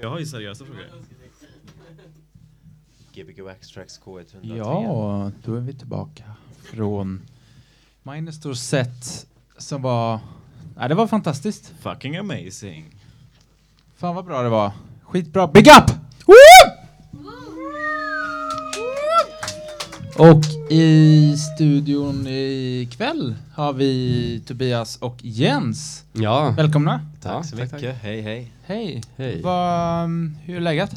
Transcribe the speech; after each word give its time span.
Jag 0.00 0.10
har 0.10 0.18
ju 0.18 0.26
seriösa 0.26 0.64
frågor. 0.64 0.86
Gbg 3.14 3.42
Wax 3.42 3.68
Tracks 3.68 4.00
K103. 4.00 4.56
Ja, 4.56 5.30
då 5.44 5.54
är 5.54 5.60
vi 5.60 5.74
tillbaka 5.74 6.24
från 6.62 7.22
Minestore 8.02 8.56
set 8.56 9.26
som 9.58 9.82
var... 9.82 10.20
Nej, 10.76 10.88
det 10.88 10.94
var 10.94 11.06
fantastiskt. 11.06 11.72
Fucking 11.80 12.16
amazing. 12.16 12.94
Fan 13.96 14.14
vad 14.14 14.24
bra 14.24 14.42
det 14.42 14.48
var. 14.48 14.72
Skitbra. 15.02 15.46
Big 15.46 15.66
up! 15.66 15.90
Och 20.18 20.72
i 20.72 21.36
studion 21.36 22.26
ikväll 22.26 23.34
har 23.54 23.72
vi 23.72 24.42
Tobias 24.46 24.96
och 24.96 25.16
Jens. 25.22 26.04
Ja, 26.12 26.50
Välkomna. 26.56 27.00
Tack 27.22 27.32
Ja, 27.32 27.42
så 27.42 27.56
tack, 27.56 27.72
mycket. 27.72 27.90
tack. 27.94 28.02
Hej, 28.02 28.20
hej. 28.20 28.52
Hej. 28.66 29.02
hej. 29.16 29.42
Vad, 29.42 30.08
hur 30.44 30.56
är 30.56 30.60
läget? 30.60 30.90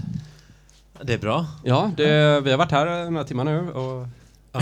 Det 1.01 1.13
är 1.13 1.17
bra. 1.17 1.47
Ja, 1.63 1.91
det, 1.97 2.41
vi 2.41 2.51
har 2.51 2.57
varit 2.57 2.71
här 2.71 3.09
några 3.09 3.23
timmar 3.23 3.43
nu 3.43 3.71
och 3.71 4.07
Ja, 4.51 4.61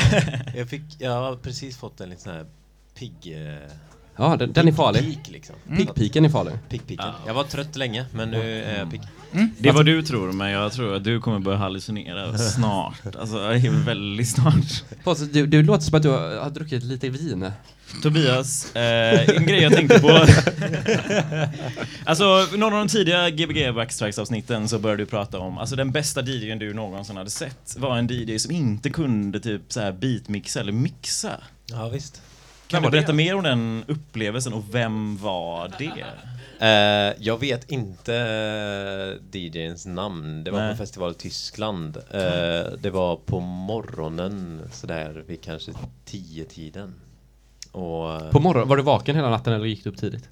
jag, 0.55 0.69
fick, 0.69 0.83
jag 0.99 1.11
har 1.11 1.35
precis 1.35 1.77
fått 1.77 2.01
en 2.01 2.09
liten 2.09 2.23
sån 2.23 2.33
här 2.33 2.45
pigg... 2.95 3.13
Eh, 3.23 3.69
ja, 4.15 4.37
den, 4.37 4.53
den 4.53 4.67
är 4.67 4.71
farlig. 4.71 5.01
Peak 5.01 5.29
liksom. 5.29 5.55
Piggpiken 5.77 6.25
är 6.25 6.29
farlig. 6.29 6.53
Piggpiken. 6.69 7.05
Jag 7.27 7.33
var 7.33 7.43
trött 7.43 7.75
länge, 7.75 8.05
men 8.11 8.31
nu 8.31 8.63
är 8.63 8.79
jag 8.79 8.91
pigg. 8.91 9.01
Det 9.57 9.69
är 9.69 9.73
vad 9.73 9.85
du 9.85 10.01
tror, 10.01 10.31
men 10.31 10.49
jag 10.51 10.73
tror 10.73 10.95
att 10.95 11.03
du 11.03 11.19
kommer 11.19 11.39
börja 11.39 11.57
hallucinera 11.57 12.37
snart. 12.37 13.01
Alltså, 13.19 13.37
väldigt 13.85 14.29
snart. 14.29 14.83
Du, 15.31 15.45
du 15.45 15.63
låter 15.63 15.83
som 15.83 15.97
att 15.97 16.03
du 16.03 16.09
har, 16.09 16.35
har 16.35 16.49
druckit 16.49 16.83
lite 16.83 17.09
vin. 17.09 17.51
Tobias, 18.01 18.75
eh, 18.75 19.29
en 19.37 19.45
grej 19.45 19.61
jag 19.61 19.73
tänkte 19.73 19.99
på. 19.99 20.07
alltså, 22.05 22.47
någon 22.57 22.73
av 22.73 22.79
de 22.79 22.87
tidiga 22.87 23.29
Gbg 23.29 23.75
Backstrikes 23.75 24.19
avsnitten 24.19 24.69
så 24.69 24.79
började 24.79 25.03
du 25.03 25.05
prata 25.07 25.39
om, 25.39 25.57
alltså 25.57 25.75
den 25.75 25.91
bästa 25.91 26.21
DJn 26.21 26.59
du 26.59 26.73
någonsin 26.73 27.17
hade 27.17 27.29
sett 27.29 27.75
var 27.77 27.97
en 27.97 28.07
DJ 28.07 28.39
som 28.39 28.51
inte 28.51 28.89
kunde 28.89 29.39
typ 29.39 29.61
så 29.67 29.79
här 29.79 29.91
beatmixa 29.91 30.59
eller 30.59 30.71
mixa. 30.71 31.31
Ja, 31.65 31.89
visst. 31.89 32.21
Kan 32.73 32.83
du 32.83 32.89
berätta 32.89 33.07
det? 33.11 33.13
mer 33.13 33.35
om 33.35 33.43
den 33.43 33.83
upplevelsen 33.87 34.53
och 34.53 34.63
vem 34.71 35.17
var 35.17 35.71
det? 35.77 36.05
Eh, 36.59 37.13
jag 37.19 37.39
vet 37.39 37.71
inte 37.71 38.15
eh, 39.33 39.39
DJns 39.39 39.85
namn. 39.85 40.43
Det 40.43 40.51
var 40.51 40.59
Nej. 40.59 40.71
på 40.71 40.77
festival 40.77 41.11
i 41.11 41.13
Tyskland. 41.13 41.97
Eh, 41.97 42.21
det 42.81 42.89
var 42.93 43.15
på 43.15 43.39
morgonen, 43.39 44.61
sådär 44.71 45.23
vid 45.27 45.41
kanske 45.41 45.71
tio 46.05 46.45
tiden. 46.45 46.93
Och, 47.71 48.31
På 48.31 48.39
morgonen, 48.39 48.67
var 48.69 48.77
du 48.77 48.83
vaken 48.83 49.15
hela 49.15 49.29
natten 49.29 49.53
eller 49.53 49.65
gick 49.65 49.83
du 49.83 49.89
upp 49.89 49.97
tidigt? 49.97 50.29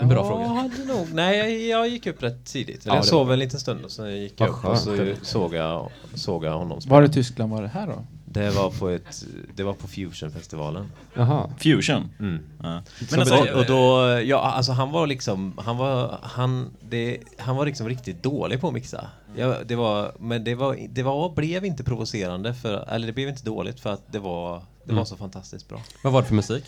En 0.00 0.08
bra 0.08 0.28
fråga. 0.28 0.46
Hade 0.46 0.84
nog, 0.84 1.06
nej, 1.12 1.38
jag, 1.38 1.80
jag 1.80 1.88
gick 1.88 2.06
upp 2.06 2.22
rätt 2.22 2.44
tidigt. 2.44 2.86
Ja, 2.86 2.94
jag 2.94 3.02
det- 3.02 3.06
sov 3.06 3.32
en 3.32 3.38
liten 3.38 3.60
stund 3.60 3.84
och 3.84 3.90
sen 3.90 4.20
gick 4.20 4.40
jag 4.40 4.48
upp 4.48 4.64
och 4.64 4.78
så 4.78 4.96
såg 5.22 5.54
jag, 5.54 5.90
såg 6.14 6.44
jag 6.44 6.58
honom 6.58 6.80
Var 6.86 7.02
i 7.02 7.08
Tyskland 7.08 7.52
var 7.52 7.62
det 7.62 7.68
här 7.68 7.86
då? 7.86 8.04
Det 8.32 8.50
var 8.50 8.70
på 8.70 8.88
ett, 8.88 9.24
det 9.56 9.62
var 9.62 9.72
på 9.72 9.88
Fusion-festivalen. 9.88 10.92
Jaha. 11.14 11.50
Fusion? 11.58 12.08
Mm. 12.20 12.38
Ja. 12.62 12.82
Men 13.10 13.20
alltså, 13.20 13.34
och, 13.36 13.48
och 13.58 13.66
då, 13.66 14.08
ja 14.24 14.38
alltså 14.40 14.72
han 14.72 14.90
var 14.90 15.06
liksom, 15.06 15.54
han 15.58 15.76
var, 15.76 16.18
han, 16.22 16.70
det, 16.88 17.18
han 17.38 17.56
var 17.56 17.66
liksom 17.66 17.88
riktigt 17.88 18.22
dålig 18.22 18.60
på 18.60 18.68
att 18.68 18.74
mixa. 18.74 19.08
Ja, 19.36 19.56
det 19.66 19.76
var, 19.76 20.12
men 20.18 20.44
det 20.44 20.54
var, 20.54 20.76
det 20.90 21.02
var, 21.02 21.34
blev 21.34 21.64
inte 21.64 21.84
provocerande 21.84 22.54
för, 22.54 22.88
eller 22.88 23.06
det 23.06 23.12
blev 23.12 23.28
inte 23.28 23.44
dåligt 23.44 23.80
för 23.80 23.92
att 23.92 24.12
det 24.12 24.18
var, 24.18 24.54
det 24.84 24.92
var 24.92 25.00
Mm. 25.00 25.06
så 25.06 25.16
fantastiskt 25.16 25.68
bra. 25.68 25.82
Vad 26.04 26.12
var 26.12 26.20
det 26.22 26.28
för 26.28 26.34
musik? 26.34 26.64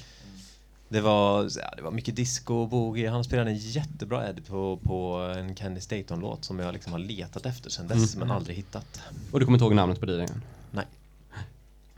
Det 0.89 1.01
var, 1.01 1.43
ja, 1.43 1.75
det 1.77 1.83
var 1.83 1.91
mycket 1.91 2.17
disco 2.17 2.55
och 2.55 2.69
boogie. 2.69 3.11
Han 3.11 3.25
spelade 3.25 3.51
en 3.51 3.57
jättebra 3.57 4.29
Ed 4.29 4.47
på, 4.47 4.77
på 4.83 5.17
en 5.37 5.55
Candy 5.55 5.81
Staton-låt 5.81 6.45
som 6.45 6.59
jag 6.59 6.73
liksom 6.73 6.93
har 6.93 6.99
letat 7.01 7.47
efter 7.47 7.71
sedan 7.71 7.89
dess 7.89 8.15
Mm. 8.15 8.29
men 8.29 8.37
aldrig 8.37 8.57
hittat. 8.57 9.01
Och 9.33 9.41
du 9.41 9.45
kommer 9.47 9.57
inte 9.57 9.65
ihåg 9.65 9.75
namnet 9.75 10.01
på 10.01 10.07
DJn? 10.07 10.43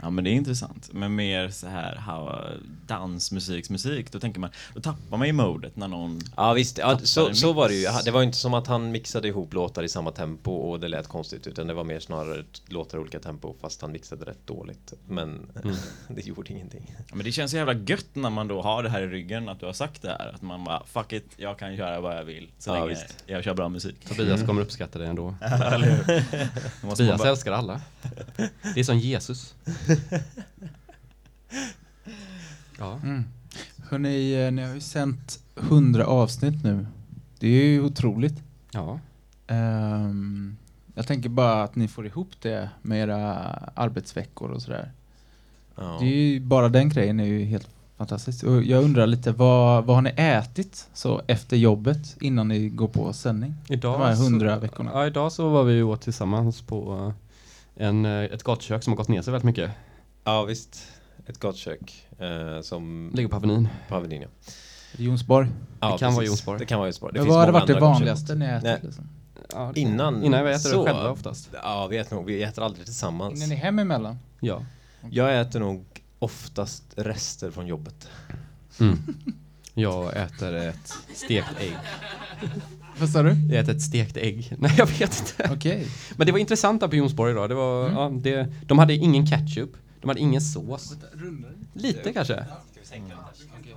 Ja 0.05 0.11
men 0.11 0.25
det 0.25 0.31
är 0.31 0.33
intressant, 0.33 0.89
men 0.93 1.15
mer 1.15 1.49
så 1.49 1.67
här 1.67 1.97
how, 1.97 2.39
dansmusiksmusik, 2.87 4.13
då 4.13 4.21
tänker 4.21 4.41
man, 4.41 4.51
då 4.75 4.81
tappar 4.81 5.17
man 5.17 5.27
ju 5.27 5.33
modet 5.33 5.77
när 5.77 5.89
någon 5.89 6.21
Ja 6.37 6.53
visst, 6.53 6.79
ja, 6.79 6.99
så, 6.99 7.35
så 7.35 7.53
var 7.53 7.69
det 7.69 7.75
ju. 7.75 7.87
Det 8.05 8.11
var 8.11 8.21
ju 8.21 8.27
inte 8.27 8.39
som 8.39 8.55
att 8.55 8.67
han 8.67 8.91
mixade 8.93 9.29
ihop 9.29 9.55
låtar 9.55 9.83
i 9.83 9.89
samma 9.89 10.11
tempo 10.11 10.53
och 10.53 10.81
det 10.81 10.89
lät 10.89 11.09
konstigt 11.09 11.47
utan 11.47 11.67
det 11.67 11.75
var 11.75 11.85
mer 11.85 12.01
snarare 12.01 12.45
låtar 12.67 12.99
i 12.99 13.01
olika 13.01 13.19
tempo 13.21 13.55
fast 13.61 13.83
han 13.83 13.93
mixade 13.93 14.25
rätt 14.25 14.47
dåligt. 14.47 14.93
Men 15.09 15.51
Mm. 15.65 15.77
det 16.09 16.27
gjorde 16.27 16.53
ingenting. 16.53 16.95
Ja, 17.09 17.15
men 17.17 17.25
det 17.25 17.33
känns 17.33 17.51
så 17.51 17.57
jävla 17.57 17.73
gött 17.75 18.07
när 18.13 18.31
man 18.31 18.49
då 18.49 18.63
har 18.63 18.83
det 18.83 18.89
här 18.89 19.03
i 19.03 19.07
ryggen, 19.07 19.49
att 19.49 19.61
du 19.61 19.67
har 19.67 19.73
sagt 19.73 20.03
det 20.03 20.09
här, 20.09 20.33
att 20.35 20.43
man 20.43 20.65
bara 20.65 20.83
fuck 20.87 21.13
it, 21.13 21.27
jag 21.37 21.59
kan 21.59 21.75
göra 21.75 22.01
vad 22.01 22.17
jag 22.17 22.25
vill 22.25 22.49
så 22.59 22.71
Ja, 22.71 22.75
länge 22.75 22.89
visst. 22.89 23.25
jag 23.27 23.45
kör 23.45 23.55
bra 23.55 23.69
musik. 23.69 23.97
Tobias 24.09 24.43
kommer 24.43 24.63
uppskatta 24.63 24.99
det 24.99 25.07
ändå. 25.07 25.35
Tobias 26.97 27.19
bara, 27.19 27.29
älskar 27.29 27.53
alla. 27.53 27.81
Det 28.75 28.81
är 28.81 28.85
som 28.85 28.99
Jesus. 28.99 29.55
Ja. 32.79 33.01
Mm. 33.03 33.25
Hörrni, 33.89 34.45
eh, 34.45 34.53
ni 34.53 34.63
har 34.63 34.75
ju 34.75 34.81
sänt 34.81 35.39
100 35.57 36.07
avsnitt 36.07 36.65
nu. 36.65 36.87
Det 37.39 37.49
är 37.49 37.65
ju 37.65 37.83
otroligt. 37.83 38.43
Ja. 38.71 39.01
Ehm, 39.47 40.57
jag 40.95 41.07
tänker 41.07 41.29
bara 41.29 41.63
att 41.63 41.77
ni 41.77 41.89
får 41.89 42.07
ihop 42.07 42.31
det 42.43 42.71
med 42.83 43.03
era 43.03 43.35
arbetsveckor 43.75 44.51
och 44.51 44.63
sådär. 44.63 44.93
Ja. 45.77 45.97
Det 46.01 46.07
är 46.07 46.17
ju, 46.17 46.41
bara 46.41 46.69
den 46.69 46.89
grejen 46.89 47.21
är 47.21 47.25
ju 47.25 47.45
helt 47.45 47.69
fantastiskt. 47.97 48.43
Och 48.43 48.63
jag 48.63 48.85
undrar 48.85 49.07
lite, 49.07 49.33
vad, 49.33 49.85
vad 49.85 49.97
har 49.97 50.03
ni 50.03 50.13
ätit 50.17 50.89
så 50.95 51.23
efter 51.27 51.57
jobbet 51.57 52.17
innan 52.21 52.49
ni 52.49 52.69
går 52.69 52.89
på 52.89 53.13
sändning? 53.13 53.55
Idag 53.69 54.01
De 54.01 54.05
här 54.07 54.13
100 54.13 54.59
veckorna. 54.59 54.91
Ja, 54.95 55.07
idag 55.07 55.33
så 55.33 55.49
var 55.49 55.65
vi 55.65 55.75
ju 55.75 55.83
åt 55.83 56.01
tillsammans 56.01 56.63
på 56.63 56.95
eh, 56.95 57.24
en, 57.77 58.05
eh, 58.05 58.23
ett 58.25 58.43
gatukök 58.43 58.83
som 58.83 58.93
har 58.93 58.97
gått 58.97 59.09
ner 59.09 59.23
sig 59.23 59.31
väldigt 59.33 59.45
mycket. 59.47 59.71
ja 60.25 60.45
visst, 60.45 60.87
ett 61.27 61.39
gott 61.41 61.57
kök 61.57 62.07
eh, 62.19 62.61
som 62.63 63.11
Ligger 63.15 63.29
på 63.29 63.37
Avenyn. 63.37 63.69
på 63.89 63.95
Avenyn 63.95 64.23
ja. 64.23 64.29
Är 64.93 64.97
det 64.97 65.05
Jonsborg? 65.05 65.49
ja 65.81 65.93
Det 65.93 65.99
kan 65.99 66.13
vara 66.13 66.21
precis. 66.21 66.31
Jonsborg. 66.31 66.59
Det 66.59 66.67
kan 66.67 66.79
vara 66.79 66.89
Jonsborg. 66.89 67.13
Det 67.13 67.19
Men 67.19 67.25
finns 67.25 67.33
vad 67.35 67.41
hade 67.41 67.53
varit 67.53 67.67
det 67.67 67.81
vanligaste 67.81 68.35
ni 68.35 68.45
ätit? 68.47 68.85
Liksom? 68.85 69.09
Ja, 69.53 69.73
Innan 69.75 70.25
Innan 70.25 70.45
vi 70.45 70.51
äter 70.51 70.59
så- 70.71 70.85
det 70.85 70.93
själva 70.93 71.11
oftast. 71.11 71.49
Ja, 71.63 71.87
vi 71.87 71.97
äter 71.99 72.17
nog, 72.17 72.27
vi 72.27 72.43
äter 72.43 72.65
aldrig 72.65 72.85
tillsammans. 72.85 73.35
Hinner 73.35 73.47
ni 73.47 73.55
hem 73.55 73.79
emellan? 73.79 74.19
Ja. 74.41 74.65
Jag 75.11 75.41
äter 75.41 75.61
nog 75.61 75.85
oftast 76.19 76.83
rester 76.97 77.51
från 77.51 77.67
jobbet. 77.67 78.09
Mm. 78.81 78.99
Jag 79.75 80.17
äter 80.17 80.55
ett 80.55 80.95
stekt 81.15 81.49
ägg. 81.61 81.77
Vad 82.99 83.09
sa 83.09 83.23
du? 83.23 83.37
Jag 83.49 83.59
äter 83.63 83.75
ett 83.75 83.83
stekt 83.83 84.17
ägg. 84.17 84.53
Nej, 84.59 84.75
jag 84.79 84.87
vet 84.87 85.21
inte. 85.21 85.51
Okej. 85.55 85.87
Men 86.17 86.27
det 86.27 86.33
var 86.33 86.39
intressant 86.39 86.81
där 86.81 86.89
på 86.89 86.97
Jonsborg 86.97 87.33
idag. 87.33 87.49
Det 87.49 87.55
var, 87.55 87.85
Mm. 87.89 87.95
ja, 87.95 88.11
det, 88.23 88.49
de 88.67 88.79
hade 88.79 88.95
ingen 88.95 89.27
ketchup. 89.27 89.71
De 90.01 90.09
hade 90.09 90.21
ingen 90.21 90.41
sås. 90.41 90.95
Lite 91.73 92.13
kanske. 92.13 92.45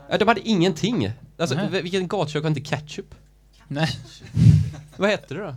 Ja, 0.09 0.17
de 0.17 0.27
hade 0.27 0.41
ingenting. 0.47 1.11
Alltså, 1.37 1.55
Nej. 1.55 1.81
vilken 1.81 2.07
gatukök 2.07 2.43
har 2.43 2.49
inte 2.49 2.61
ketchup? 2.61 3.15
Nej. 3.67 3.89
Vad 4.97 5.09
heter 5.09 5.35
det 5.35 5.41
då? 5.41 5.55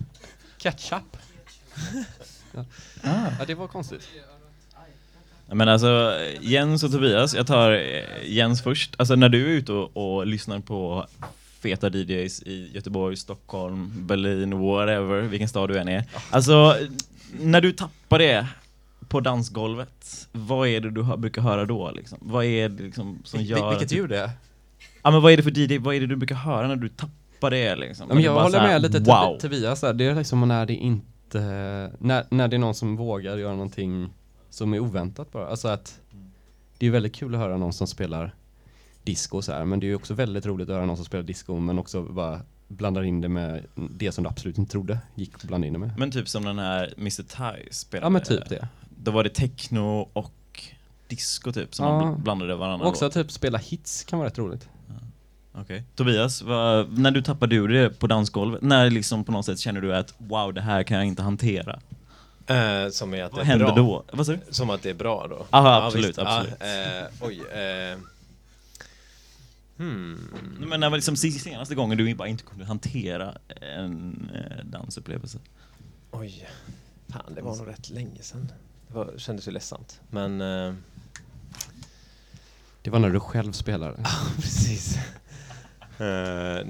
Ketchup? 0.59 1.17
Ah. 3.03 3.27
Ja, 3.39 3.45
det 3.47 3.55
var 3.55 3.69
konstigt. 3.69 4.09
Men 5.53 5.69
alltså, 5.69 6.19
Jens 6.41 6.83
och 6.83 6.93
Tobias, 6.93 7.35
jag 7.35 7.47
tar 7.47 7.73
eh, 7.73 8.05
Jens 8.25 8.63
först. 8.63 8.95
Alltså 8.99 9.15
när 9.15 9.29
du 9.29 9.45
är 9.45 9.49
ute 9.51 9.73
och, 9.73 10.17
och 10.17 10.27
lyssnar 10.27 10.61
på 10.61 11.07
feta 11.61 11.89
DJs 11.89 12.43
i 12.43 12.71
Göteborg, 12.75 13.17
Stockholm, 13.17 13.93
Berlin, 14.07 14.59
whatever, 14.59 15.21
vilken 15.21 15.49
stad 15.49 15.69
du 15.69 15.79
än 15.79 15.89
är. 15.89 16.05
Alltså, 16.31 16.77
när 17.41 17.61
du 17.61 17.73
tappar 17.73 18.19
det 18.19 18.47
på 19.09 19.21
dansgolvet, 19.21 20.29
vad 20.33 20.69
är 20.69 20.81
det 20.81 20.91
du 20.91 21.03
hör, 21.03 21.17
brukar 21.17 21.43
höra 21.43 21.65
då 21.65 21.91
liksom? 21.91 22.19
Vad 22.21 22.45
är 22.45 22.69
det 22.69 22.83
liksom 22.83 23.19
som 23.25 23.41
Vil- 23.41 23.47
gör... 23.47 23.69
vilket 23.71 23.83
att 23.85 23.89
du- 23.89 23.97
ljud 23.97 24.09
det 24.09 24.19
är? 24.19 24.31
Ja 25.03 25.11
men 25.11 25.23
vad 25.23 25.33
är 25.33 25.37
det 25.37 25.43
för 25.43 25.59
DJ, 25.59 25.79
vad 25.79 25.95
är 25.95 26.01
det 26.01 26.07
du 26.07 26.17
brukar 26.17 26.35
höra 26.35 26.69
när 26.69 26.77
du 26.77 26.89
tappar 26.89 27.51
det 27.51 27.77
liksom? 27.77 28.07
Ja, 28.09 28.15
men 28.15 28.23
det 28.23 28.27
jag 28.27 28.43
håller 28.43 28.61
med 28.63 28.83
lite 28.83 28.99
wow. 28.99 29.39
Tobias. 29.41 29.81
Det 29.81 30.05
är 30.05 30.15
liksom 30.15 30.49
när 30.49 30.67
det 30.67 30.75
inte, 30.75 31.41
när, 31.99 32.25
när 32.31 32.49
det 32.49 32.57
är 32.57 32.59
någon 32.59 32.75
som 32.75 32.97
vågar 32.97 33.37
göra 33.37 33.53
någonting 33.53 34.09
som 34.51 34.75
är 34.75 34.79
oväntat 34.81 35.33
bara. 35.33 35.49
Alltså 35.49 35.69
att 35.69 36.01
det 36.79 36.87
är 36.87 36.91
väldigt 36.91 37.15
kul 37.15 37.35
att 37.35 37.41
höra 37.41 37.57
någon 37.57 37.73
som 37.73 37.87
spelar 37.87 38.35
disco 39.11 39.43
så 39.43 39.53
här, 39.53 39.65
men 39.65 39.81
det 39.81 39.87
är 39.87 39.89
ju 39.89 39.95
också 39.95 40.15
väldigt 40.15 40.47
roligt 40.47 40.69
att 40.69 40.75
höra 40.75 40.87
någon 40.87 40.97
som 40.97 41.05
spelar 41.05 41.25
disco 41.25 41.59
men 41.59 41.79
också 41.79 42.03
bara 42.03 42.41
blandar 42.69 43.03
in 43.03 43.21
det 43.21 43.29
med 43.29 43.65
det 43.77 44.13
som 44.13 44.25
du 44.25 44.31
absolut 44.31 44.59
inte 44.59 44.73
trodde 44.73 44.99
gick 45.15 45.35
att 45.35 45.45
blanda 45.45 45.67
in 45.67 45.73
det 45.73 45.79
med. 45.79 45.93
Men 45.99 46.11
typ 46.11 46.29
som 46.29 46.45
den 46.45 46.59
här 46.59 46.95
Mr. 46.99 47.09
Ty 47.23 47.69
spelade. 47.73 48.07
Ja 48.07 48.11
men 48.11 48.23
typ 48.23 48.49
det. 48.49 48.69
Då 49.05 49.11
var 49.11 49.25
det 49.25 49.31
techno 49.31 50.09
och 50.13 50.63
disco 51.09 51.53
typ 51.53 51.75
som 51.75 51.87
Ja. 51.87 52.01
man 52.01 52.15
bl- 52.15 52.23
blandade 52.23 52.55
Och 52.55 52.87
också 52.87 53.05
låt. 53.05 53.17
att 53.17 53.23
typ 53.23 53.33
spela 53.33 53.59
hits 53.59 54.05
kan 54.05 54.19
vara 54.19 54.29
rätt 54.29 54.39
roligt. 54.39 54.69
Okej. 55.55 55.83
Tobias, 55.97 56.43
vad, 56.43 56.99
när 56.99 57.11
du 57.11 57.23
tappar 57.23 57.47
du 57.47 57.67
det 57.67 57.99
på 57.99 58.07
dansgolvet, 58.07 58.63
när 58.63 58.91
liksom 58.91 59.25
på 59.25 59.33
något 59.33 59.47
sätt 59.47 59.59
känner 59.59 59.81
du 59.81 59.95
att 59.97 60.15
wow, 60.19 60.55
det 60.55 60.61
här 60.61 60.83
kan 60.83 60.97
jag 60.97 61.07
inte 61.07 61.23
hantera? 61.23 61.81
Eh, 62.47 62.91
som 62.91 63.15
är 63.15 63.25
att 63.25 63.33
Vad 63.33 63.41
det 63.41 63.43
är 63.43 63.45
händer 63.45 63.67
bra. 63.67 63.75
då? 63.77 64.05
Vad 64.13 64.27
sa 64.27 64.33
du? 64.33 64.39
Som 64.51 64.71
att 64.71 64.83
det 64.83 64.91
är 64.91 64.95
bra 64.95 65.27
då? 65.31 65.47
Aha, 65.51 65.87
absolut, 65.87 66.19
absolut. 66.19 66.55
Ja, 66.61 66.67
eh, 66.67 67.07
oj. 67.21 67.41
Eh, 67.41 67.99
Hmm. 69.81 70.19
Men 70.59 70.81
när 70.81 70.91
var 70.91 70.97
liksom 70.97 71.17
senaste 71.17 71.75
gången 71.75 71.99
du 71.99 72.15
bara 72.15 72.29
inte 72.29 72.45
kunde 72.45 72.65
hantera 72.65 73.35
en 73.77 74.31
eh, 74.35 74.65
dansupplevelse? 74.65 75.39
Oj. 76.11 76.49
Fan, 77.09 77.35
det 77.35 77.43
var 77.43 77.57
nog 77.57 77.69
rätt 77.69 77.91
länge 77.91 78.23
sedan. 78.23 78.53
Det 78.89 78.95
var, 78.95 79.13
kändes 79.17 79.49
ju 79.49 79.53
ledsamt. 79.53 80.01
Men... 80.11 80.41
eh, 80.41 80.75
Det 82.83 82.91
var 82.91 82.99
när 82.99 83.11
du 83.11 83.21
själv 83.21 83.53
spelade. 83.53 84.05
precis. 84.37 84.99
Uh, 86.01 86.07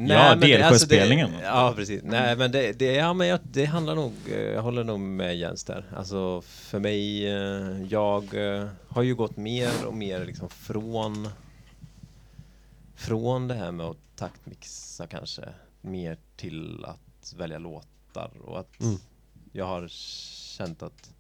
Ja, 0.08 0.34
Delsjöspelningen. 0.34 1.30
ja, 1.42 1.72
precis. 1.76 2.02
Nej, 2.04 2.36
men 2.36 2.52
det, 2.52 2.72
det, 2.78 2.92
ja, 2.94 3.12
men 3.14 3.28
jag, 3.28 3.40
det 3.52 3.64
handlar 3.64 3.94
nog, 3.94 4.12
eh, 4.28 4.40
jag 4.40 4.62
håller 4.62 4.84
nog 4.84 5.00
med 5.00 5.36
Jens 5.38 5.64
där. 5.64 5.84
Alltså 5.96 6.40
för 6.40 6.78
mig, 6.78 7.22
jag 7.90 8.34
har 8.88 9.02
ju 9.02 9.14
gått 9.14 9.36
mer 9.36 9.70
och 9.86 9.94
mer 9.94 10.24
liksom 10.24 10.48
från 10.48 11.28
från 13.00 13.49
det 13.49 13.55
här 13.55 13.73
med 13.73 13.87
att 13.87 14.17
taktmixa 14.17 15.06
kanske 15.06 15.49
mer 15.81 16.19
till 16.37 16.85
att 16.85 17.35
välja 17.37 17.58
låtar 17.58 18.31
och 18.44 18.61
att 18.61 18.81
Mm. 18.81 18.97
jag 19.52 19.67
har 19.67 19.88
känt 19.88 20.82
att 20.82 21.14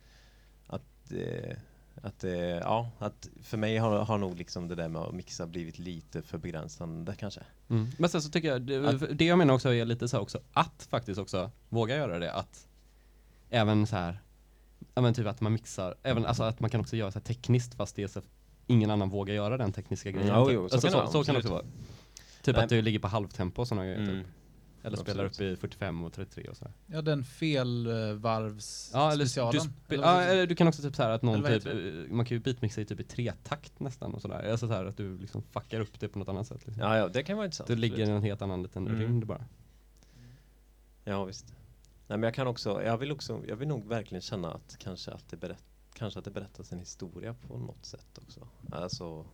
att, 0.66 1.12
eh, 1.12 1.56
att 2.02 2.24
eh, 2.24 2.32
ja, 2.40 2.90
att 2.98 3.28
för 3.42 3.56
mig 3.56 3.76
har, 3.78 3.98
har 4.04 4.18
nog 4.18 4.36
liksom 4.38 4.68
det 4.68 4.74
där 4.74 4.88
med 4.88 5.02
att 5.02 5.14
mixa 5.14 5.46
blivit 5.46 5.78
lite 5.78 6.22
för 6.22 6.38
begränsande 6.38 7.14
kanske. 7.14 7.40
Mm. 7.68 7.88
Men 7.98 8.10
sen 8.10 8.22
så 8.22 8.30
tycker 8.30 8.48
jag, 8.48 8.62
det, 8.62 8.88
Att- 8.88 9.18
det 9.18 9.24
jag 9.24 9.38
menar 9.38 9.54
också 9.54 9.74
är 9.74 9.84
lite 9.84 10.08
så 10.08 10.16
här 10.16 10.22
också, 10.22 10.40
att 10.52 10.86
faktiskt 10.90 11.20
också 11.20 11.50
våga 11.68 11.96
göra 11.96 12.18
det, 12.18 12.32
att 12.32 12.66
även 13.50 13.86
så 13.86 13.96
här, 13.96 14.20
ja 14.94 15.02
men 15.02 15.14
typ 15.14 15.26
att 15.26 15.40
man 15.40 15.52
mixar, 15.52 15.94
även 16.02 16.26
alltså 16.26 16.42
att 16.42 16.60
man 16.60 16.70
kan 16.70 16.80
också 16.80 16.96
göra 16.96 17.10
så 17.12 17.18
här 17.18 17.24
tekniskt 17.24 17.74
fast 17.74 17.96
det 17.96 18.02
är 18.02 18.08
så 18.08 18.22
ingen 18.70 18.90
annan 18.90 19.08
vågar 19.10 19.34
göra 19.34 19.56
den 19.56 19.72
tekniska 19.72 20.10
grejen. 20.10 20.34
Jo, 20.36 20.44
typ. 20.46 20.54
jo, 20.54 20.68
så 20.68 20.74
alltså, 20.74 20.88
kan 20.88 20.90
det 20.90 20.92
så, 20.92 20.98
vara, 20.98 21.24
så 21.24 21.24
kan 21.24 21.34
det 21.34 21.38
också 21.38 21.52
vara. 21.52 21.64
Typ 22.42 22.56
Nej. 22.56 22.64
att 22.64 22.68
du 22.70 22.82
ligger 22.82 22.98
på 22.98 23.08
halvtempo 23.08 23.60
och 23.62 23.68
sådana 23.68 23.84
grejer 23.86 23.98
Mm. 23.98 24.22
typ. 24.22 24.26
Eller 24.82 24.96
spelar 24.96 25.24
upp 25.24 25.40
i 25.40 25.56
45 25.56 26.04
och 26.04 26.12
33 26.12 26.48
och 26.48 26.56
sådär. 26.56 26.72
Ja, 26.86 27.02
den 27.02 27.24
felvarvs 27.24 28.90
Ja, 28.94 29.12
eller 29.12 29.24
specialen. 29.24 29.52
du, 29.52 29.58
spe- 29.58 29.94
Eller 29.94 30.04
ja, 30.04 30.20
eller 30.22 30.46
du 30.46 30.54
kan 30.54 30.68
också 30.68 30.82
typ 30.82 30.96
så 30.96 31.02
här 31.02 31.10
att 31.10 31.22
någon 31.22 31.42
typ, 31.44 31.66
eh, 31.66 31.72
man 32.10 32.26
kan 32.26 32.36
ju 32.36 32.42
beatmixa 32.42 32.80
i 32.80 32.84
typ 32.84 33.00
i 33.00 33.04
tretakt 33.04 33.80
nästan 33.80 34.14
och 34.14 34.22
sådär. 34.22 34.50
Alltså 34.50 34.66
så 34.68 34.72
här 34.74 34.84
att 34.84 34.96
du 34.96 35.18
liksom 35.18 35.42
fuckar 35.42 35.80
upp 35.80 36.00
det 36.00 36.08
på 36.08 36.18
något 36.18 36.28
annat 36.28 36.46
sätt. 36.46 36.66
Liksom. 36.66 36.82
Ja, 36.82 36.96
ja, 36.98 37.08
det 37.08 37.22
kan 37.22 37.36
vara 37.36 37.46
intressant. 37.46 37.68
det 37.68 37.76
ligger 37.76 37.98
i 37.98 38.10
en 38.10 38.22
helt 38.22 38.42
annan 38.42 38.62
liten 38.62 38.86
Mm. 38.86 39.00
rymd 39.00 39.26
bara. 39.26 39.44
Ja, 41.04 41.24
visst. 41.24 41.46
Nej, 42.06 42.18
men 42.18 42.22
jag 42.22 42.34
kan 42.34 42.46
också, 42.46 42.82
jag 42.84 42.98
vill 42.98 43.12
också, 43.12 43.40
jag 43.48 43.56
vill 43.56 43.68
nog 43.68 43.88
verkligen 43.88 44.22
känna 44.22 44.50
att 44.50 44.76
kanske 44.78 45.10
att 45.10 45.28
det 45.28 45.36
berätt, 45.36 45.64
kanske 45.94 46.18
att 46.18 46.24
det 46.24 46.30
berättas 46.30 46.72
en 46.72 46.78
historia 46.78 47.34
på 47.34 47.58
något 47.58 47.84
sätt 47.86 48.18
också. 48.18 48.48
Alltså 48.72 49.26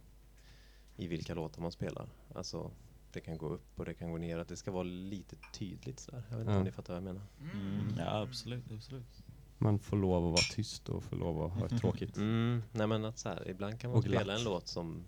i 0.96 1.06
vilka 1.06 1.34
låtar 1.34 1.62
man 1.62 1.72
spelar. 1.72 2.08
Alltså 2.34 2.70
det 3.12 3.20
kan 3.20 3.38
gå 3.38 3.48
upp 3.48 3.78
och 3.78 3.84
det 3.84 3.94
kan 3.94 4.10
gå 4.12 4.18
ner, 4.18 4.38
att 4.38 4.48
det 4.48 4.56
ska 4.56 4.70
vara 4.70 4.82
lite 4.82 5.36
tydligt 5.52 6.00
sådär. 6.00 6.22
Jag 6.30 6.36
vet 6.36 6.40
inte 6.42 6.52
Ja. 6.52 6.58
om 6.58 6.64
ni 6.64 6.70
fattar 6.72 6.94
vad 6.94 7.02
jag 7.02 7.14
menar. 7.14 7.26
Mm. 7.52 7.94
Ja, 7.98 8.22
absolut, 8.22 8.72
absolut. 8.72 9.22
Man 9.58 9.78
får 9.78 9.96
lov 9.96 10.24
att 10.26 10.30
vara 10.32 10.54
tyst 10.54 10.88
och 10.88 11.04
får 11.04 11.16
lov 11.16 11.42
att 11.42 11.52
ha 11.52 11.68
tråkigt. 11.78 12.16
Mm, 12.16 12.62
nej 12.72 12.86
men 12.86 13.04
att 13.04 13.18
så 13.18 13.28
här, 13.28 13.48
ibland 13.50 13.80
kan 13.80 13.90
man 13.90 14.02
spela 14.02 14.34
en 14.34 14.44
låt 14.44 14.68
som 14.68 15.04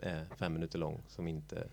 är 0.00 0.26
fem 0.36 0.52
minuter 0.52 0.78
lång 0.78 1.02
som 1.08 1.28
inte 1.28 1.68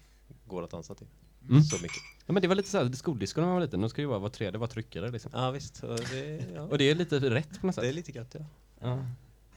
går 0.47 0.63
att 0.63 0.71
dansa 0.71 0.95
till. 0.95 1.07
Mm. 1.49 1.61
Så 1.61 1.75
mycket. 1.81 1.97
Ja 2.25 2.33
men 2.33 2.41
det 2.41 2.47
var 2.47 2.55
lite 2.55 2.69
såhär, 2.69 2.91
skoldisco 2.91 3.41
när 3.41 3.47
man 3.47 3.55
var 3.55 3.61
liten, 3.61 3.81
de 3.81 3.89
ska 3.89 4.01
ju 4.01 4.07
vara 4.07 4.19
var 4.19 4.29
tredje 4.29 4.59
var 4.59 4.67
tryckare 4.67 5.11
liksom. 5.11 5.31
Ja 5.33 5.51
visst, 5.51 5.83
och 5.83 5.97
det, 6.11 6.51
ja. 6.55 6.61
Och 6.61 6.77
det 6.77 6.83
är 6.83 6.95
lite 6.95 7.19
rätt 7.19 7.59
på 7.61 7.65
något 7.67 7.75
sätt. 7.75 7.81
det 7.81 7.89
är 7.89 7.93
lite 7.93 8.11
gött 8.11 8.35
ja. 8.39 8.45
Ja. 8.81 9.06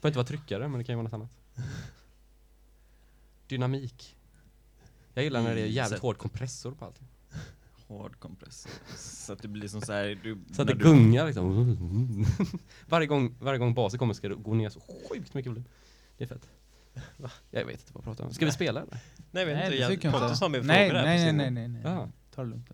Får 0.00 0.08
inte 0.08 0.18
vara 0.18 0.26
tryckare, 0.26 0.68
men 0.68 0.78
det 0.78 0.84
kan 0.84 0.92
ju 0.92 0.96
vara 0.96 1.02
något 1.02 1.12
annat. 1.12 1.30
Dynamik. 3.48 4.16
Jag 5.14 5.24
gillar 5.24 5.42
när 5.42 5.54
det 5.54 5.60
är 5.60 5.66
jävligt 5.66 5.90
Sätt. 5.92 6.02
hård 6.02 6.18
kompressor 6.18 6.72
på 6.72 6.84
allting. 6.84 7.08
Hård 7.88 8.18
kompressor. 8.18 8.70
Så 8.96 9.32
att 9.32 9.42
det 9.42 9.48
blir 9.48 9.68
som 9.68 9.80
så 9.80 9.92
här, 9.92 10.18
du, 10.22 10.38
Så 10.52 10.62
att 10.62 10.68
det 10.68 10.74
du- 10.74 10.84
gungar 10.84 11.26
liksom. 11.26 12.26
varje, 12.88 13.06
gång, 13.06 13.34
varje 13.40 13.58
gång 13.58 13.74
basen 13.74 13.98
kommer 13.98 14.14
ska 14.14 14.28
det 14.28 14.34
gå 14.34 14.54
ner 14.54 14.68
så 14.70 14.80
sjukt 14.80 15.34
mycket 15.34 15.50
volym. 15.52 15.64
Det 16.18 16.24
är 16.24 16.28
fett. 16.28 16.48
Jag 17.50 17.64
vet 17.64 17.80
inte 17.80 17.92
vad 17.92 18.00
jag 18.00 18.04
pratar 18.04 18.24
om. 18.24 18.32
Ska 18.34 18.44
vi 18.44 18.52
spela 18.52 18.80
eller? 18.82 18.98
Nej, 19.30 19.42
jag 19.42 19.46
vet 19.46 19.56
Nej, 19.56 19.64
inte, 19.64 19.76
det 19.76 19.80
jag, 19.80 19.90
tycker 19.90 20.10
jag 20.12 20.30
inte. 20.30 20.48
Nej, 20.48 20.60
nej, 20.62 20.90
på 20.90 20.94
nej, 20.96 21.32
nej, 21.32 21.50
nej, 21.50 21.68
nej. 21.68 21.82
Ja. 21.84 22.08
Ta 22.34 22.42
det 22.44 22.48
lugnt. 22.50 22.68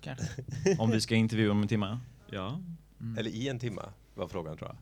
Kanske. 0.00 0.42
Om 0.78 0.90
vi 0.90 1.00
ska 1.00 1.14
intervjua 1.14 1.52
om 1.52 1.62
en 1.62 1.68
timme? 1.68 1.98
Ja. 2.30 2.60
Mm. 3.00 3.18
Eller 3.18 3.30
i 3.30 3.48
en 3.48 3.58
timme 3.58 3.82
var 4.14 4.28
frågan 4.28 4.56
tror 4.56 4.68
jag. 4.70 4.76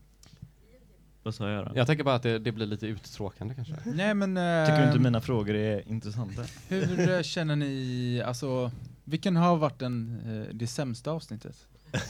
Vad 1.23 1.35
sa 1.35 1.51
jag 1.51 1.67
då? 1.67 1.73
Jag 1.75 1.87
tänker 1.87 2.05
bara 2.05 2.15
att 2.15 2.23
det, 2.23 2.39
det 2.39 2.53
blir 2.53 2.67
lite 2.67 2.87
uttråkande 2.87 3.55
kanske. 3.55 3.75
Nej 3.85 4.15
men... 4.15 4.37
eh, 4.37 4.67
Tycker 4.67 4.81
du 4.81 4.87
inte 4.87 4.99
mina 4.99 5.21
frågor 5.21 5.55
är 5.55 5.89
intressanta? 5.89 6.43
Hur 6.69 7.11
eh, 7.11 7.23
känner 7.23 7.57
ni, 7.57 8.23
alltså, 8.27 8.71
vilken 9.05 9.37
har 9.37 9.57
varit 9.57 9.79
den, 9.79 10.21
eh, 10.49 10.55
det 10.55 10.67
sämsta 10.67 11.11
avsnittet? 11.11 11.57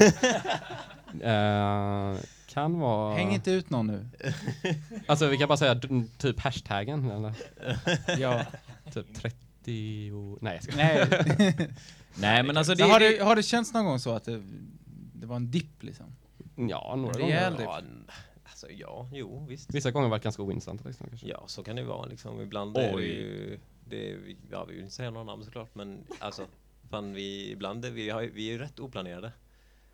Eh, 1.23 2.17
kan 2.49 2.79
vara... 2.79 3.15
Häng 3.17 3.35
inte 3.35 3.51
ut 3.51 3.71
någon 3.71 3.87
nu. 3.87 4.09
Alltså 5.07 5.27
vi 5.27 5.37
kan 5.39 5.49
bara 5.49 5.57
säga 5.59 5.81
typ 6.19 6.41
hashtaggen 6.41 7.11
eller 7.11 7.35
Ja. 8.21 8.45
typ 8.93 9.15
30 9.15 10.13
och... 10.13 10.43
Nej 10.43 10.55
jag 10.55 10.63
ska. 10.65 10.77
Nej. 10.77 11.69
Nej 12.15 12.43
men 12.43 12.57
alltså 12.57 12.75
det, 12.75 12.83
Så 12.85 12.89
har, 12.91 13.01
det, 13.01 13.17
det, 13.19 13.25
har 13.25 13.37
det 13.37 13.43
känts 13.43 13.75
någon 13.75 13.85
gång 13.85 13.99
så 13.99 14.11
att 14.15 14.25
det, 14.25 14.43
det 15.21 15.27
var 15.27 15.37
en 15.37 15.51
dipp 15.51 15.83
liksom? 15.83 16.17
Ja, 16.57 16.95
några 16.97 17.19
Rejäl 17.19 17.53
gånger. 17.53 17.65
Ja, 17.65 17.81
alltså 18.45 18.71
ja, 18.71 19.09
jo 19.13 19.47
visst. 19.49 19.75
Vissa 19.75 19.91
gånger 19.91 20.09
har 20.09 20.19
det 20.19 20.25
ganska 20.25 20.43
ointressant 20.43 20.85
liksom, 20.85 21.07
kanske. 21.09 21.27
Ja, 21.29 21.45
så 21.47 21.63
kan 21.63 21.77
det 21.77 21.83
vara 21.85 22.07
liksom. 22.07 22.41
Ibland 22.41 22.77
är 22.77 22.89
det 22.89 22.95
Oj. 22.97 23.05
ju... 23.05 23.61
Det 23.89 24.11
är, 24.11 24.37
ja, 24.51 24.65
vi 24.65 24.75
vill 24.75 24.83
inte 24.83 24.95
säga 24.95 25.11
några 25.11 25.25
namn 25.25 25.45
såklart, 25.45 25.75
men 25.75 26.07
alltså, 26.19 26.47
fan 26.91 27.13
vi, 27.13 27.51
ibland 27.51 27.85
är 27.85 27.91
vi, 27.91 28.11
har, 28.11 28.23
vi 28.23 28.49
är 28.49 28.53
ju 28.53 28.59
rätt 28.59 28.81
oplanerade. 28.81 29.33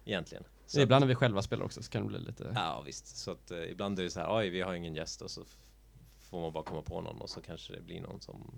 Egentligen. 0.04 0.44
Så 0.66 0.76
Så 0.76 0.80
ibland 0.80 1.02
när 1.02 1.08
vi 1.08 1.14
själva 1.14 1.42
spelar 1.42 1.64
också 1.64 1.82
så 1.82 1.90
kan 1.90 2.02
det 2.02 2.08
bli 2.08 2.18
lite... 2.18 2.52
Ja, 2.54 2.82
visst. 2.86 3.16
Så 3.16 3.30
att 3.30 3.50
eh, 3.50 3.62
ibland 3.70 3.98
är 3.98 4.02
det 4.02 4.10
så 4.10 4.20
här, 4.20 4.36
oj, 4.38 4.50
vi 4.50 4.60
har 4.60 4.74
ingen 4.74 4.94
gäst 4.94 5.22
och 5.22 5.30
så 5.30 5.44
får 6.18 6.40
man 6.40 6.52
bara 6.52 6.64
komma 6.64 6.82
på 6.82 7.00
någon 7.00 7.20
och 7.20 7.30
så 7.30 7.40
kanske 7.40 7.72
det 7.72 7.80
blir 7.80 8.00
någon 8.00 8.20
som 8.20 8.54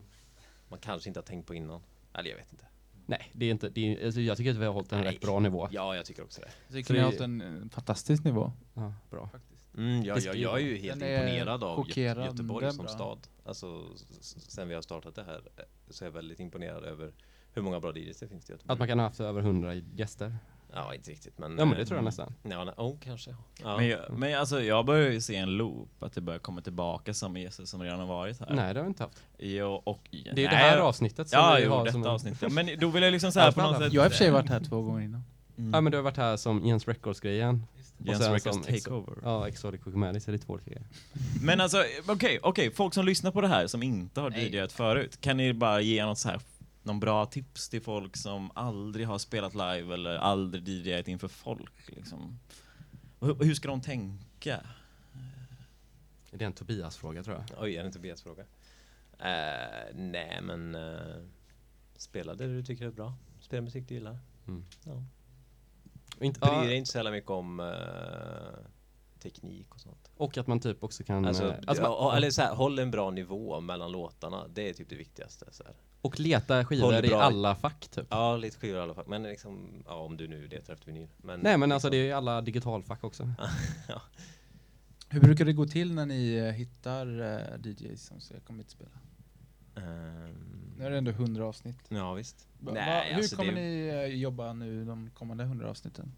man 0.68 0.78
kanske 0.78 1.10
inte 1.10 1.20
har 1.20 1.24
tänkt 1.24 1.46
på 1.46 1.54
innan. 1.54 1.80
Eller 2.14 2.30
jag 2.30 2.36
vet 2.36 2.52
inte. 2.52 2.66
Nej, 3.06 3.30
det 3.32 3.46
är 3.46 3.50
inte... 3.50 3.68
Det 3.68 3.80
är, 3.80 4.06
alltså, 4.06 4.20
jag 4.20 4.36
tycker 4.36 4.50
att 4.50 4.56
vi 4.56 4.64
har 4.64 4.72
hållit 4.72 4.92
en 4.92 5.00
Nej. 5.00 5.12
rätt 5.14 5.20
bra 5.20 5.40
nivå. 5.40 5.68
Ja, 5.70 5.96
jag 5.96 6.04
tycker 6.04 6.22
också 6.22 6.40
det. 6.40 6.48
Jag 6.66 6.74
tycker 6.74 6.86
Så 6.86 6.92
ni 6.92 6.98
har 6.98 7.06
hållit 7.06 7.20
en 7.20 7.70
fantastisk 7.70 8.24
nivå. 8.24 8.52
Ja, 8.74 8.92
bra. 9.10 9.30
Mm, 9.76 10.02
jag, 10.04 10.18
ju 10.18 10.32
jag 10.32 10.60
är 10.60 10.64
ju 10.64 10.76
helt 10.76 11.00
Den 11.00 11.08
är 11.08 11.22
imponerad 11.22 11.64
av 11.64 11.88
Göteborg 11.98 12.72
som 12.72 12.84
bra. 12.84 12.94
stad. 12.94 13.18
Alltså, 13.44 13.96
sen 14.20 14.68
vi 14.68 14.74
har 14.74 14.82
startat 14.82 15.14
det 15.14 15.24
här 15.24 15.42
eh, 15.56 15.64
så 15.90 16.04
är 16.04 16.06
jag 16.06 16.12
väldigt 16.12 16.40
imponerad 16.40 16.84
över 16.84 17.12
hur 17.52 17.62
många 17.62 17.80
bra 17.80 17.96
DJs 17.96 18.18
det 18.18 18.28
finns 18.28 18.50
i 18.50 18.52
Göteborg. 18.52 18.72
Att 18.72 18.78
man 18.78 18.88
kan 18.88 18.98
ha 18.98 19.06
haft 19.06 19.20
över 19.20 19.40
100 19.40 19.74
gäster. 19.74 20.36
Ja, 20.76 20.94
inte 20.94 21.10
riktigt, 21.10 21.38
men... 21.38 21.58
Ja 21.58 21.64
men 21.64 21.74
det 21.74 21.82
eh, 21.82 21.86
tror 21.86 21.98
jag 21.98 22.04
nästan. 22.04 22.34
Ja, 22.42 22.64
nej, 22.64 22.74
oh, 22.76 22.98
kanske. 23.00 23.36
Ja. 23.62 23.76
men, 23.76 23.86
jag, 23.88 24.00
men 24.18 24.38
alltså 24.38 24.62
jag 24.62 24.86
börjar 24.86 25.10
ju 25.10 25.20
se 25.20 25.36
en 25.36 25.50
loop, 25.50 26.02
att 26.02 26.12
det 26.14 26.20
börjar 26.20 26.38
komma 26.38 26.60
tillbaka 26.60 27.14
samma 27.14 27.38
gäster 27.38 27.64
som 27.64 27.82
redan 27.82 27.98
har 27.98 28.06
varit 28.06 28.40
här. 28.40 28.54
Nej 28.54 28.74
det 28.74 28.80
har 28.80 28.84
vi 28.84 28.88
inte 28.88 29.02
haft. 29.02 29.22
Jo, 29.38 29.82
och, 29.84 30.00
Det 30.10 30.18
är 30.18 30.34
nej, 30.34 30.44
det 30.44 30.56
här 30.56 30.78
avsnittet 30.78 31.28
som 31.28 31.38
Ja, 31.38 31.54
vi 31.58 31.64
jo, 31.64 31.70
har 31.70 31.86
som 31.86 32.02
en- 32.02 32.08
avsnittet. 32.08 32.52
Men 32.52 32.70
då 32.78 32.88
vill 32.88 33.02
jag 33.02 33.12
liksom 33.12 33.32
så 33.32 33.40
här 33.40 33.52
på 33.52 33.62
något 33.62 33.78
sätt... 33.78 33.92
Jag 33.92 34.02
har 34.02 34.06
i 34.06 34.08
och 34.08 34.12
för 34.12 34.18
sig 34.18 34.30
varit 34.30 34.48
här 34.48 34.60
två 34.60 34.82
gånger 34.82 35.04
innan. 35.04 35.24
Mm. 35.58 35.74
Ja 35.74 35.80
men 35.80 35.90
du 35.90 35.98
har 35.98 36.02
varit 36.02 36.16
här 36.16 36.36
som 36.36 36.66
Jens 36.66 36.88
Records-grejen. 36.88 37.66
Jens 37.98 38.24
sen 38.24 38.32
Records 38.32 38.66
takeover. 38.66 39.14
Ja, 39.22 39.48
Exotic 39.48 39.80
så 39.82 39.90
det 39.90 40.36
är 40.36 40.38
två 40.38 40.58
grejer. 40.64 40.82
Men 41.42 41.60
alltså, 41.60 41.84
okej, 42.06 42.38
okej, 42.42 42.70
folk 42.74 42.94
som 42.94 43.06
lyssnar 43.06 43.30
på 43.30 43.40
det 43.40 43.48
här 43.48 43.66
som 43.66 43.82
inte 43.82 44.20
har. 44.20 44.30
DJat 44.30 44.72
förut, 44.72 45.20
kan 45.20 45.36
ni 45.36 45.54
bara 45.54 45.80
ge 45.80 46.04
något 46.04 46.18
så 46.18 46.28
här, 46.28 46.40
någon 46.84 47.00
bra 47.00 47.26
tips 47.26 47.68
till 47.68 47.82
folk 47.82 48.16
som 48.16 48.50
aldrig 48.54 49.06
har 49.06 49.18
spelat 49.18 49.54
live 49.54 49.94
eller 49.94 50.16
aldrig 50.16 50.68
DJat 50.68 51.08
inför 51.08 51.28
folk 51.28 51.96
liksom? 51.96 52.38
Hur, 53.20 53.44
hur 53.44 53.54
ska 53.54 53.68
de 53.68 53.80
tänka? 53.80 54.66
Det 56.30 56.44
är 56.44 56.46
en 56.46 56.52
Tobias-fråga 56.52 57.22
tror 57.22 57.36
jag. 57.36 57.62
Oj, 57.62 57.76
är 57.76 57.80
det 57.80 57.86
en 57.86 57.92
Tobias-fråga? 57.92 58.42
Uh, 58.42 59.94
nej, 59.94 60.40
men... 60.42 60.74
Uh, 60.74 61.24
spela 61.96 62.34
det 62.34 62.46
du 62.46 62.62
tycker 62.62 62.86
är 62.86 62.90
bra. 62.90 63.14
Spela 63.40 63.62
musik 63.62 63.88
du 63.88 63.94
gillar. 63.94 64.18
Mm. 64.46 64.64
Ja. 64.84 65.02
Och, 66.16 66.24
inte, 66.24 66.40
Bry 66.40 66.48
ja, 66.48 66.64
dig 66.64 66.76
inte 66.76 66.90
så 66.90 66.98
jävla 66.98 67.10
mycket 67.10 67.30
om 67.30 67.60
eh, 67.60 68.66
teknik 69.22 69.74
och 69.74 69.80
sånt. 69.80 70.10
och 70.16 70.38
att 70.38 70.46
man 70.46 70.60
typ 70.60 70.82
också 70.82 71.04
kan... 71.04 71.24
Alltså, 71.24 71.48
eh, 71.48 71.54
alltså 71.66 71.84
ja, 71.84 72.04
man, 72.04 72.16
eller 72.16 72.30
så 72.30 72.42
här, 72.42 72.54
håll 72.54 72.78
en 72.78 72.90
bra 72.90 73.10
nivå 73.10 73.60
mellan 73.60 73.92
låtarna. 73.92 74.48
Det 74.48 74.68
är 74.68 74.74
typ 74.74 74.88
det 74.88 74.96
viktigaste. 74.96 75.46
Så 75.50 75.64
här. 75.64 75.74
Och 76.04 76.20
leta 76.20 76.64
skivor 76.64 77.04
i 77.04 77.14
alla 77.14 77.54
fack 77.54 77.88
typ. 77.88 78.06
Ja, 78.10 78.36
lite 78.36 78.58
skivor 78.58 78.78
i 78.78 78.82
alla 78.82 78.94
fall. 78.94 79.04
Men 79.08 79.22
liksom, 79.22 79.82
ja, 79.86 79.94
om 79.94 80.16
du 80.16 80.28
nu 80.28 80.48
letar 80.48 80.72
efter 80.74 80.86
vinyl. 80.86 81.08
Men, 81.16 81.40
Nej 81.40 81.58
men 81.58 81.72
alltså 81.72 81.90
det 81.90 81.96
liksom, 81.96 82.02
är 82.04 82.06
ju 82.06 82.12
alla 82.12 82.40
digitalfack 82.40 83.04
också. 83.04 83.22
Hur 85.08 85.20
brukar 85.20 85.44
det 85.44 85.52
gå 85.52 85.66
till 85.66 85.94
när 85.94 86.06
ni 86.06 86.34
eh, 86.34 86.44
hittar 86.52 87.20
eh, 87.20 87.60
DJs 87.70 88.06
som 88.06 88.20
ska 88.20 88.40
komma 88.40 88.56
hit 88.58 88.66
och 88.66 88.72
spela? 88.72 88.90
ehm, 89.76 90.74
Nu 90.78 90.84
är 90.86 90.90
det 90.90 90.98
ändå 90.98 91.10
100 91.10 91.44
avsnitt. 91.46 91.78
ja, 91.88 92.12
visst. 92.14 92.48
Va, 92.58 92.72
Nej, 92.72 92.86
va, 92.86 93.02
hur 93.08 93.16
alltså 93.16 93.36
kommer 93.36 93.52
det- 93.52 93.60
ni 93.60 93.86
eh, 93.88 94.04
jobba 94.20 94.52
nu 94.52 94.84
de 94.84 95.10
kommande 95.10 95.44
100 95.44 95.70
avsnitten? 95.70 96.12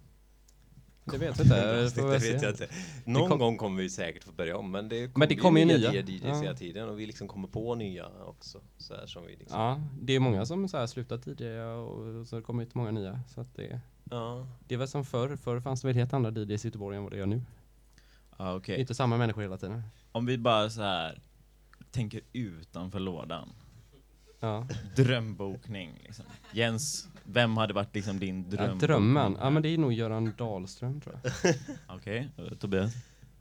Det 1.11 1.19
vet 1.19 1.39
jag 1.39 1.45
inte. 1.47 1.83
Det 1.83 1.91
får 1.91 2.09
väl 2.09 2.21
vet 2.21 2.43
jag 2.43 2.51
inte. 2.53 2.69
Någon 3.05 3.29
kom- 3.29 3.39
gång 3.39 3.57
kommer 3.57 3.83
vi 3.83 3.91
säkert 3.91 4.25
få 4.25 4.33
börja 4.33 4.57
om, 4.57 4.71
men 4.71 4.89
det 4.89 5.17
Men 5.17 5.29
det 5.29 5.37
kommer 5.37 5.61
ju 5.61 5.67
nya. 5.67 5.93
DJs 5.95 6.23
Ja. 6.25 6.41
hela 6.41 6.55
tiden 6.55 6.89
och 6.89 7.01
vi 7.01 7.07
liksom 7.07 7.29
kommer 7.29 7.49
på 7.49 7.75
nya 7.75 8.07
också. 8.27 8.61
Så 8.79 8.95
här, 8.95 9.07
som 9.07 9.27
vi 9.27 9.37
liksom, 9.37 9.61
Ja, 9.61 9.81
det 10.01 10.13
är 10.13 10.21
många 10.21 10.47
som 10.47 10.69
så 10.69 10.77
här 10.77 10.87
slutat 10.87 11.23
tidigare 11.25 11.75
och 11.75 12.27
så 12.27 12.43
kommer 12.43 12.63
ut 12.63 12.75
många 12.75 12.91
nya. 12.91 13.21
Så 13.35 13.41
att 13.41 13.55
det, 13.55 13.81
ja. 14.11 14.47
det 14.69 14.75
är 14.75 14.79
väl 14.79 14.89
som 14.89 15.05
förr. 15.05 15.37
Förr 15.37 15.61
fanns 15.61 15.81
det 15.81 15.87
väl 15.89 15.97
helt 15.97 16.13
andra 16.13 16.31
DJs 16.31 16.65
i 16.65 16.69
Göteborg 16.69 16.97
än 16.97 17.03
vad 17.03 17.13
det 17.13 17.19
gör 17.19 17.27
nu. 17.27 17.43
Ja, 18.39 18.61
Det 18.67 18.73
är 18.75 18.79
inte 18.79 18.95
samma 18.95 19.17
människor 19.17 19.43
hela 19.43 19.57
tiden. 19.59 19.83
Om 20.13 20.27
vi 20.27 20.39
bara 20.39 20.71
så 20.71 20.83
här 20.83 21.21
tänker 21.91 22.21
utanför 22.33 22.99
lådan. 23.01 23.49
Ja. 24.47 24.67
Drömbokning 24.97 25.91
liksom. 26.05 26.25
Jens, 26.53 27.09
vem 27.25 27.57
hade 27.57 27.75
varit 27.75 27.95
liksom 27.95 28.19
din 28.19 28.37
Ja, 28.51 28.57
drömbokning? 28.57 28.79
drömmen. 28.89 29.37
Ja 29.41 29.51
men 29.51 29.63
det 29.63 29.69
är 29.69 29.79
nog 29.79 29.93
Göran 29.93 30.33
Dahlström 30.39 31.01
tror 31.01 31.21
jag. 31.23 31.55
Okej, 31.97 32.29
eh, 32.39 32.45
Tobias? 32.59 32.93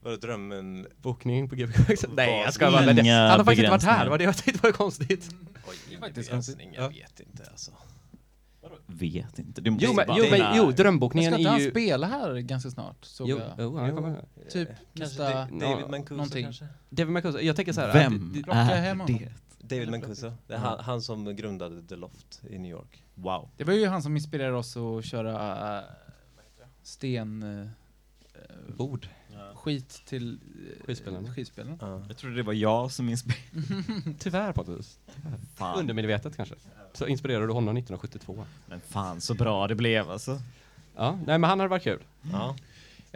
Vadå 0.02 0.16
drömmen? 0.18 0.88
Bokning 1.02 1.50
på 1.50 1.56
Access. 1.56 2.06
Nej 2.16 2.42
jag 2.42 2.54
ska 2.54 2.72
bara. 2.72 2.94
det- 2.94 3.10
Han 3.12 3.30
har 3.30 3.38
faktiskt 3.38 3.60
inte 3.60 3.72
varit 3.72 3.84
här. 3.84 4.04
Det 4.04 4.10
var 4.10 4.18
det 4.18 4.24
jag 4.24 4.38
tyckte 4.38 4.60
var 4.68 4.72
konstigt. 4.72 5.30
Oj, 5.70 5.76
ingen 5.88 6.00
faktiskt 6.02 6.30
begränsning, 6.30 6.58
konstigt. 6.58 6.76
jag 6.76 6.84
Ja. 6.86 6.88
vet 7.08 7.20
inte 7.20 7.44
alltså. 7.52 7.72
Vet 8.88 9.40
inte. 9.40 9.62
Du 9.62 9.72
måste 9.72 9.86
Jo 9.86 9.94
men, 9.94 10.06
jo, 10.18 10.26
men, 10.32 10.42
är- 10.42 10.58
jo 10.58 10.72
drömbokningen 10.72 11.32
ska 11.32 11.38
inte 11.40 11.50
är 11.50 11.52
han 11.52 11.62
ju... 11.62 11.70
spela 11.72 12.08
här 12.08 12.38
ganska 12.38 12.70
snart? 12.70 13.06
Såg 13.06 13.30
Jo, 13.30 13.40
jag. 13.40 13.52
jo, 13.60 13.78
han 13.78 13.96
kommer. 13.96 14.26
Typ 14.52 14.68
Kanske 14.70 14.76
nästa... 14.94 15.24
Da- 15.30 15.46
David 15.46 15.62
Ja, 15.62 15.88
Mancuso 15.88 16.42
kanske? 16.42 16.68
David 16.90 17.14
Mancuso, 17.14 17.40
jag 17.40 17.56
tänker 17.56 17.74
så 17.74 17.82
här. 17.82 17.94
Vem 17.94 18.44
att 18.48 18.70
är 18.88 19.06
det? 19.20 19.32
David 19.68 19.90
Mancuso. 19.90 20.32
Det 20.48 20.54
är 20.54 20.58
han, 20.58 20.80
han 20.80 21.02
som 21.02 21.36
grundade 21.36 21.84
The 21.88 21.96
Loft 21.96 22.42
i 22.50 22.58
New 22.58 22.72
York. 22.72 23.04
Wow. 23.16 23.50
Det 23.58 23.64
var 23.64 23.74
ju 23.74 23.88
han 23.88 24.04
som 24.04 24.16
inspirerade 24.16 24.58
oss 24.58 24.78
att 24.78 25.06
köra 25.06 25.78
äh, 25.78 25.84
sten... 26.84 27.44
äh, 27.44 27.68
Bord. 28.78 29.08
skit 29.56 30.02
till 30.06 30.40
äh, 30.80 30.86
Skivspelarna. 30.86 31.34
skivspelarna. 31.34 31.78
Ja. 31.82 32.02
Jag 32.08 32.18
trodde 32.18 32.36
det 32.36 32.44
var 32.44 32.54
jag 32.54 32.92
som 32.92 33.10
inspirerade. 33.10 34.14
Tyvärr 34.20 34.52
Pontus. 34.54 35.00
Fan. 35.56 35.80
Undermedvetet 35.80 36.36
kanske. 36.36 36.56
Så 36.94 37.08
inspirerade 37.08 37.46
du 37.48 37.54
honom 37.54 37.78
1972. 37.78 38.46
Men 38.68 38.82
fan 38.82 39.22
så 39.22 39.34
bra 39.34 39.68
det 39.68 39.76
blev 39.76 40.10
alltså. 40.12 40.42
Ja, 40.96 41.12
nej 41.26 41.38
men 41.38 41.44
han 41.50 41.60
hade 41.60 41.70
varit 41.70 41.84
kul. 41.84 42.04
Ja. 42.32 42.56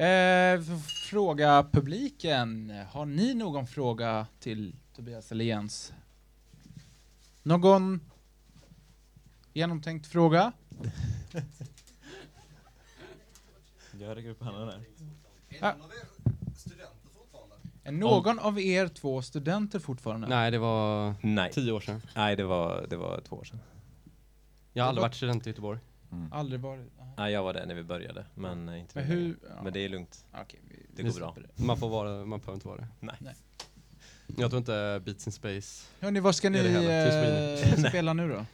Eh, 0.03 0.62
fråga 1.10 1.65
publiken. 1.72 2.74
Har 2.91 3.06
ni 3.06 3.34
någon 3.34 3.68
fråga 3.68 4.27
till 4.39 4.75
Tobias 4.96 5.32
eller 5.32 5.46
Jens? 5.46 5.94
Någon 7.43 8.01
genomtänkt 9.53 10.08
fråga? 10.08 10.51
Jag 14.00 14.17
räcker 14.17 14.29
upp 14.29 14.41
handen 14.43 14.67
där. 14.67 14.84
Är 17.84 17.91
någon 17.91 18.39
av 18.39 18.60
er 18.60 18.88
två 18.88 19.22
studenter 19.22 19.79
fortfarande? 19.79 20.27
Nej, 20.27 20.51
det 20.51 20.58
var 20.58 21.15
Nej. 21.22 21.51
tio 21.51 21.72
år 21.72 21.79
sedan. 21.79 22.01
Nej, 22.15 22.36
det 22.36 22.43
var, 22.43 22.86
det 22.89 22.98
var 22.98 23.22
två 23.22 23.36
år 23.36 23.43
sedan. 23.43 23.60
Jag 24.74 24.84
har 24.84 24.89
aldrig 24.89 25.01
varit 25.01 25.15
student 25.15 25.48
i 25.48 25.50
Göteborg. 25.50 25.79
Aldrig 26.31 26.60
varit? 26.62 26.91
Aha. 27.00 27.13
Nej, 27.17 27.34
jag 27.34 27.43
var 27.43 27.53
där 27.53 27.65
när 27.65 27.75
vi 27.75 27.84
började, 27.84 28.25
men 28.36 28.75
inte 28.75 29.00
Men 29.00 29.08
nu 29.10 29.15
hur? 29.15 29.24
längre. 29.24 29.38
ja. 29.58 29.63
Men 29.63 29.74
det 29.74 29.79
är 29.79 29.89
lugnt. 29.89 30.25
Okej, 30.41 30.60
vi, 30.69 30.75
det 30.96 31.03
vi 31.03 31.10
går 31.10 31.19
bra. 31.19 31.34
släpper 31.34 31.53
det. 31.55 31.63
Man 31.65 31.77
får 31.77 31.89
vara, 31.89 32.25
man 32.25 32.39
behöver 32.39 32.53
inte 32.53 32.67
vara 32.67 32.77
det. 32.81 32.88
Nej. 33.00 33.15
Nej. 33.19 33.36
Jag 34.38 34.50
tror 34.51 34.57
inte 34.57 35.01
Beats 35.05 35.27
in 35.27 35.33
Space. 35.33 35.86
Hörni, 36.00 36.19
vad 36.19 36.36
ska 36.36 36.50
ni 36.50 36.59
Är 36.59 36.63
det 36.63 37.62
eh, 37.83 37.83
spela 37.89 38.13
nu 38.13 38.29
då? 38.29 38.45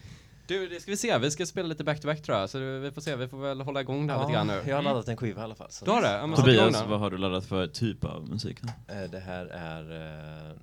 Du, 0.47 0.67
det 0.67 0.79
ska 0.81 0.91
vi 0.91 0.97
se. 0.97 1.17
Vi 1.17 1.31
ska 1.31 1.45
spela 1.45 1.67
lite 1.67 1.83
back-to-back 1.83 2.21
tror 2.23 2.37
jag. 2.37 2.49
Så 2.49 2.57
det- 2.57 2.79
vi 2.79 2.91
får 2.91 3.01
se. 3.01 3.15
Vi 3.15 3.27
får 3.27 3.37
väl 3.37 3.61
hålla 3.61 3.81
igång 3.81 4.07
det 4.07 4.13
här 4.13 4.19
lite 4.21 4.33
grann 4.33 4.47
nu. 4.47 4.61
jag 4.67 4.75
har 4.75 4.83
laddat 4.83 5.07
en 5.07 5.17
skiva 5.17 5.41
i 5.41 5.43
alla 5.43 5.55
fall. 5.55 5.71
Så 5.71 5.85
Du 5.85 5.91
har 5.91 6.01
det? 6.01 6.11
Ja, 6.11 6.27
men 6.27 6.35
Tobias, 6.37 6.83
vad 6.87 6.99
har 6.99 7.11
du 7.11 7.17
laddat 7.17 7.45
för 7.45 7.67
typ 7.67 8.03
av 8.03 8.29
musik? 8.29 8.57
då? 8.61 8.93
Eh, 8.93 9.09
Det 9.09 9.19
här 9.19 9.45
är, 9.45 9.81
eh, 10.49 10.55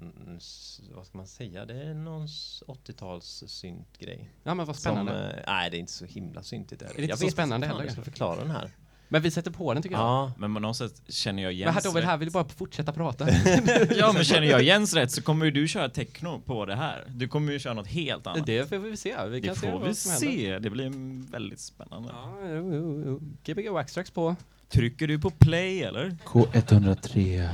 vad 0.94 1.06
ska 1.06 1.18
man 1.18 1.26
säga, 1.26 1.64
det 1.66 1.74
är 1.82 1.94
någon 1.94 2.24
s- 2.24 2.62
80-tals 2.66 3.44
syntgrej. 3.46 4.30
Ja 4.42 4.54
men 4.54 4.66
vad 4.66 4.76
Som, 4.76 4.80
spännande. 4.94 5.30
eh, 5.30 5.42
nej, 5.52 5.70
det 5.70 5.76
är 5.76 5.78
inte 5.78 5.92
så 5.92 6.04
himla 6.04 6.42
syntigt. 6.42 6.82
Är 6.82 6.86
det 6.86 6.90
inte 6.92 7.02
jag 7.02 7.18
så 7.18 7.24
vet 7.24 7.32
spännande 7.32 7.66
heller, 7.66 7.84
Jag 7.84 7.92
ska 7.92 8.02
förklara 8.02 8.40
den 8.40 8.50
här. 8.50 8.70
Men 9.12 9.22
vi 9.22 9.30
sätter 9.30 9.50
på 9.50 9.74
den 9.74 9.82
tycker 9.82 9.96
jag. 9.96 10.02
Ja, 10.04 10.32
Men 10.38 10.54
på 10.54 10.60
något 10.60 10.76
sätt 10.76 11.02
känner 11.08 11.42
jag 11.42 11.52
Jens 11.52 11.66
Men 11.66 11.74
här 11.74 11.82
David, 11.82 12.04
här 12.04 12.16
vill 12.16 12.28
du 12.28 12.32
bara 12.32 12.48
fortsätta 12.48 12.92
prata. 12.92 13.28
Ja 13.96 14.12
men 14.12 14.24
känner 14.24 14.46
jag 14.46 14.62
Jens 14.72 14.94
rätt 14.94 15.10
så 15.10 15.22
kommer 15.22 15.44
ju 15.44 15.50
du 15.50 15.68
köra 15.68 15.88
techno 15.88 16.40
på 16.46 16.66
det 16.66 16.74
här. 16.74 17.04
Du 17.08 17.28
kommer 17.28 17.52
ju 17.52 17.58
köra 17.58 17.74
något 17.74 17.86
helt 17.86 18.26
annat. 18.26 18.46
det 18.46 18.68
får 18.68 18.78
vi 18.78 18.96
se. 18.96 19.16
Vi 19.26 19.40
Det 19.40 19.46
kan 19.46 19.56
se 19.56 19.70
får 19.70 19.80
vi 19.80 19.94
se. 19.94 20.58
Det 20.58 20.70
blir 20.70 20.92
väldigt 21.32 21.60
spännande. 21.60 22.08
Ja, 22.12 22.38
jo, 22.42 22.74
jo, 22.74 23.02
jo. 23.06 23.20
Gbg 23.54 23.68
Waxtrax 23.70 24.10
på. 24.10 24.36
Trycker 24.68 25.06
du 25.08 25.18
på 25.18 25.30
play 25.30 25.82
eller? 25.82 26.16
K103.se 26.24 27.48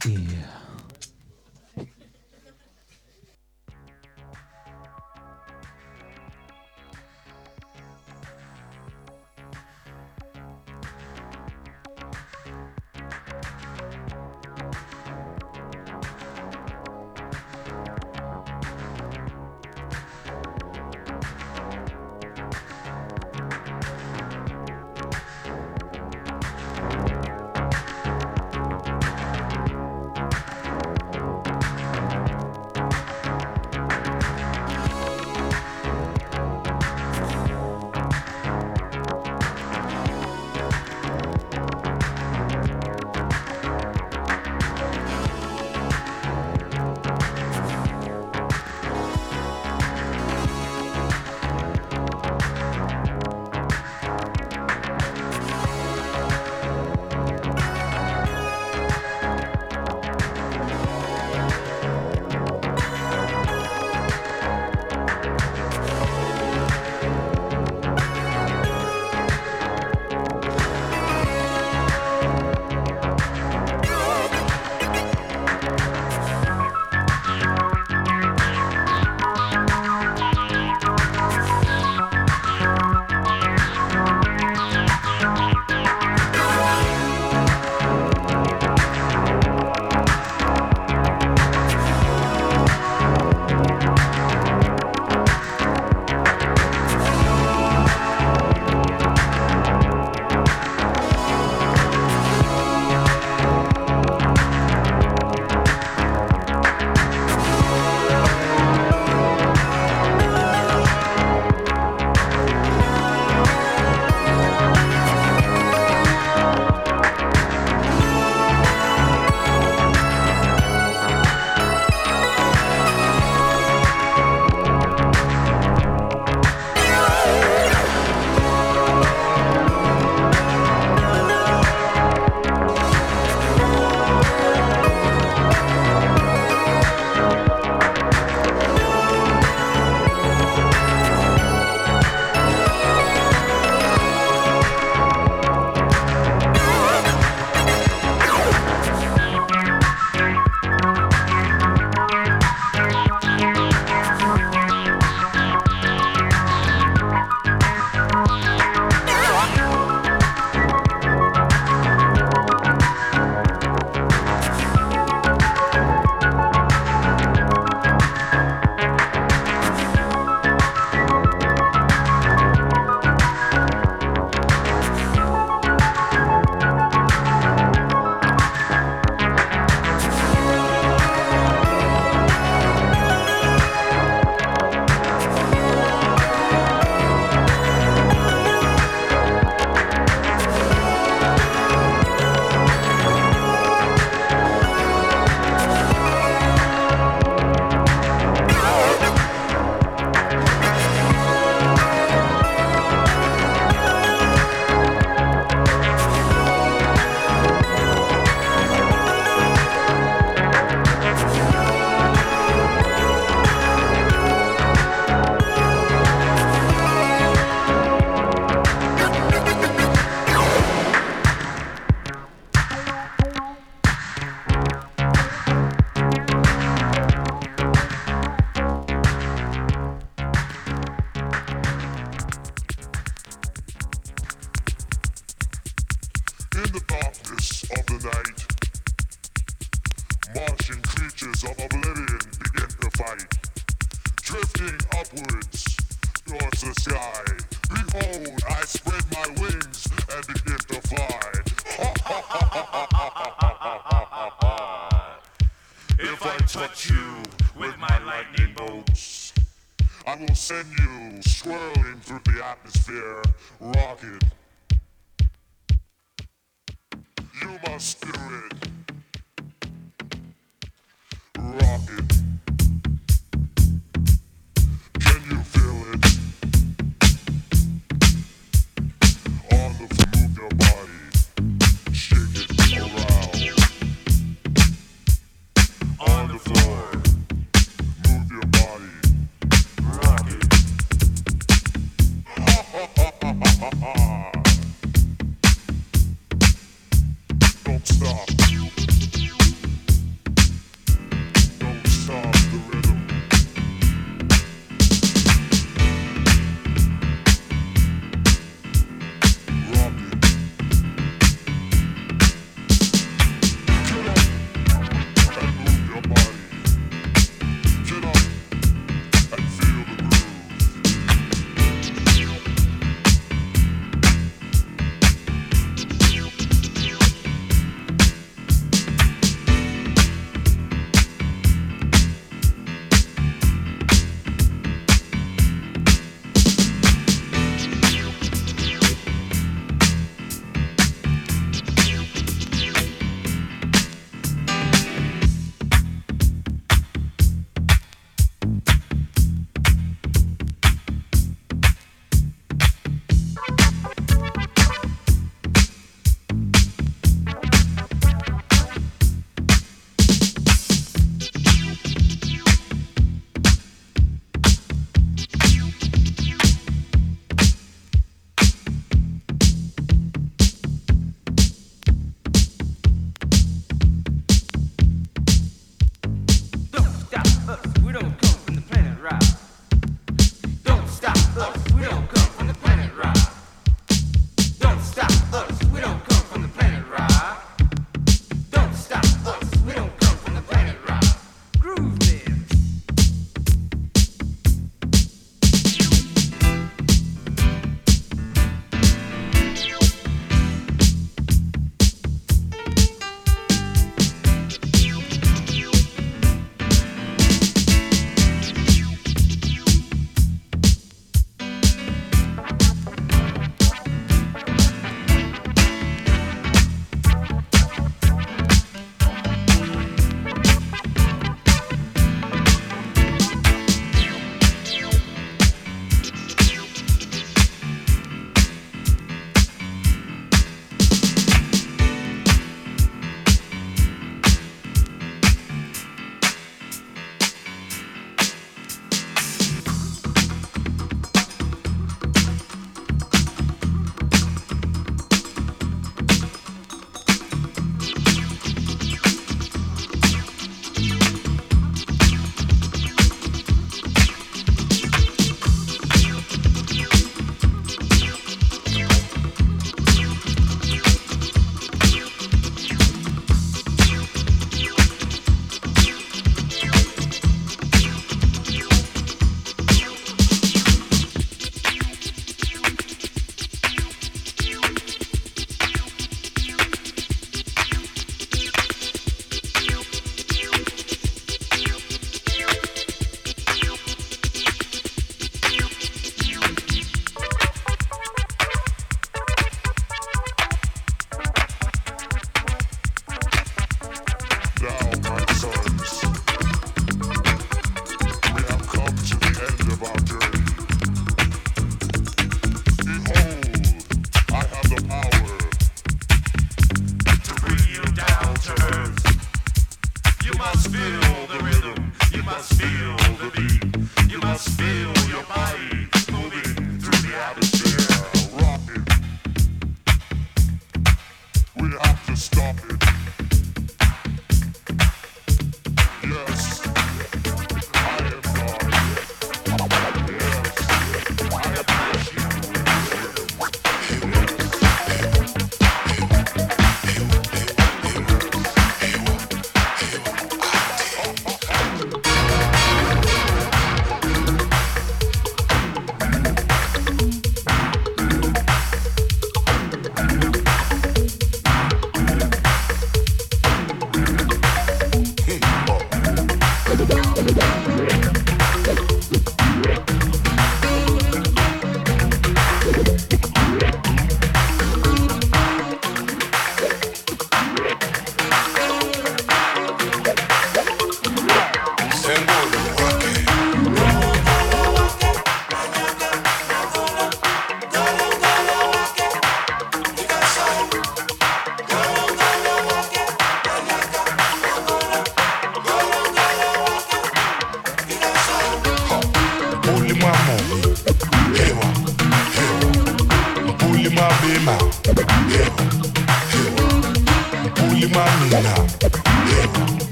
Thank 0.00 0.30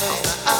Oh. 0.00 0.57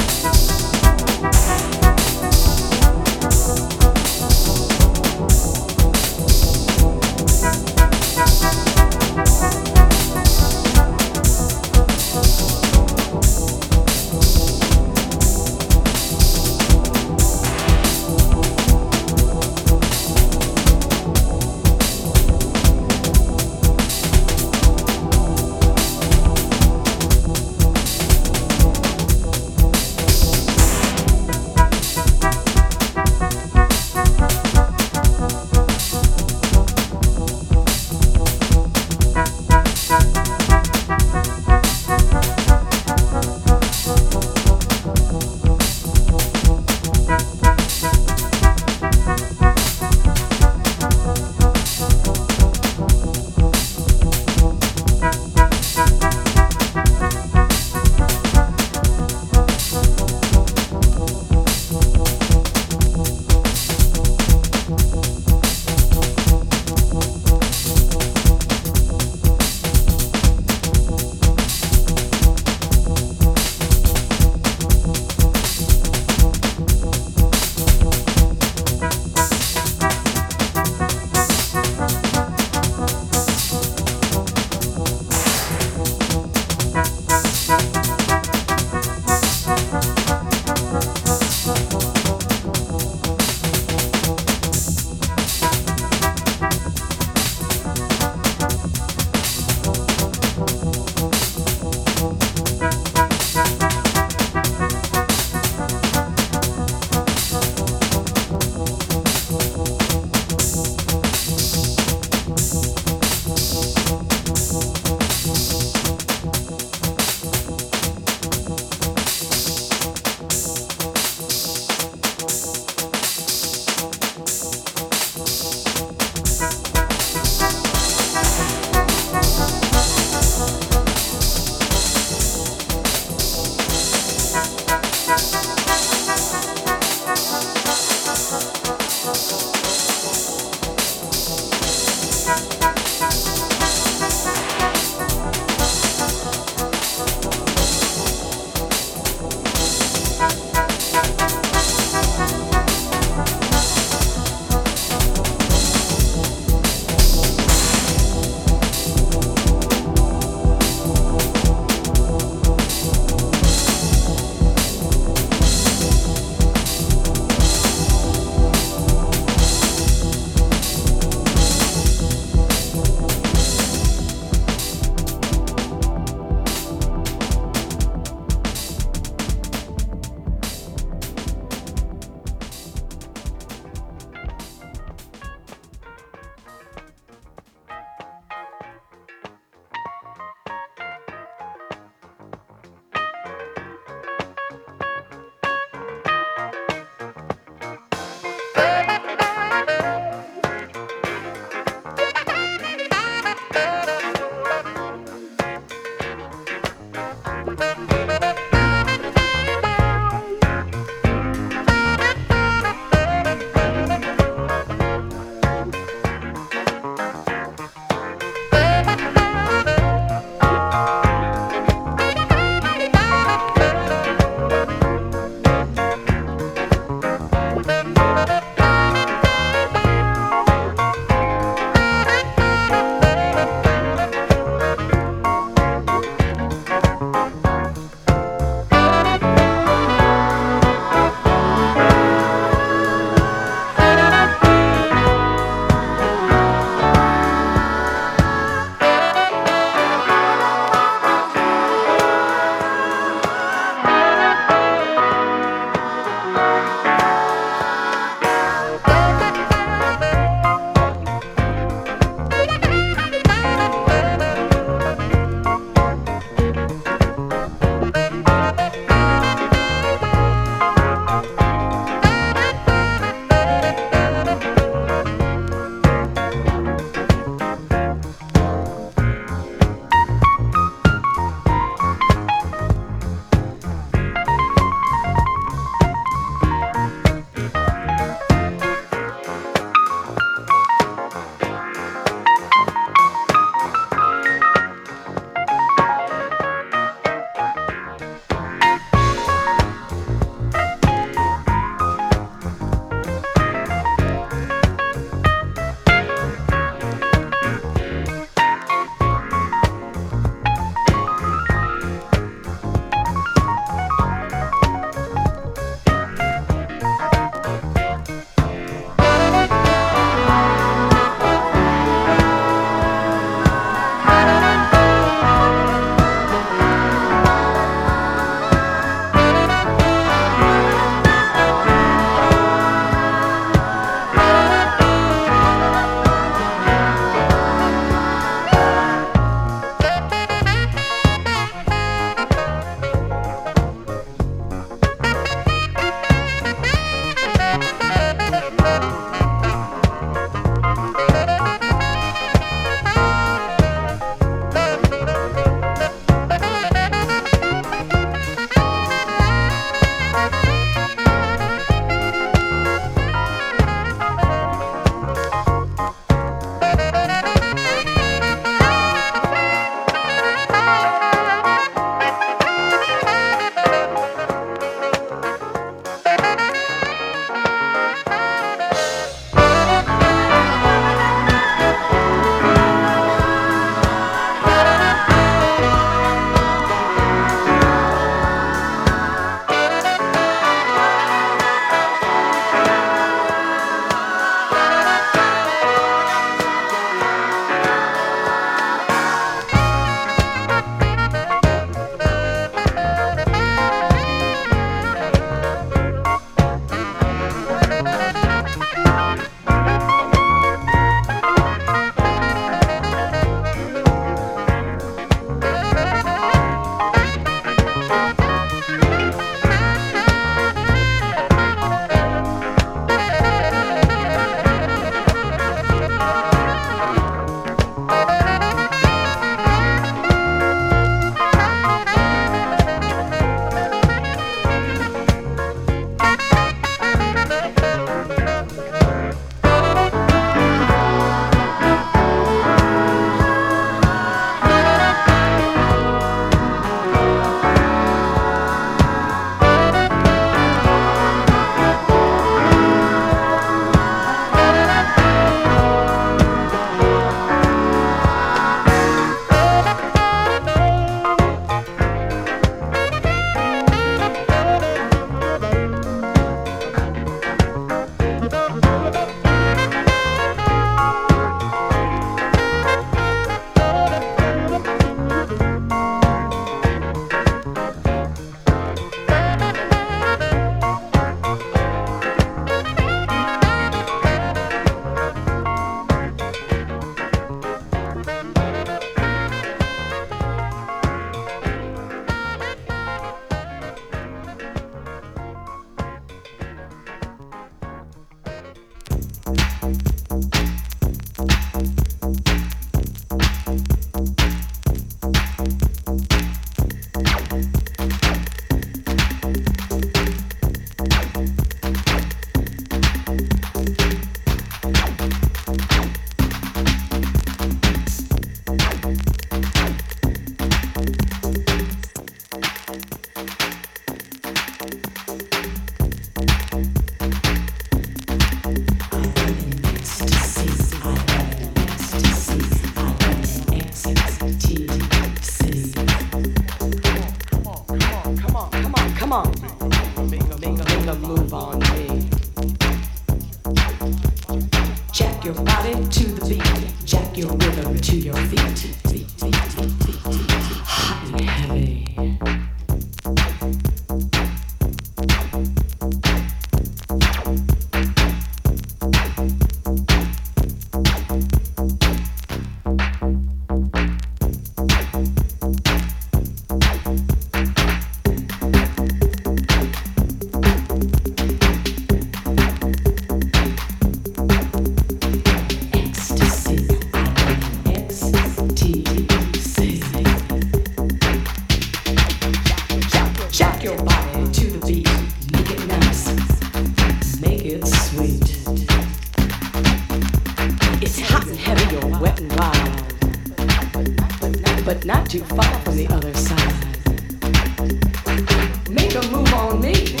On 599.51 599.59
me. 599.59 600.00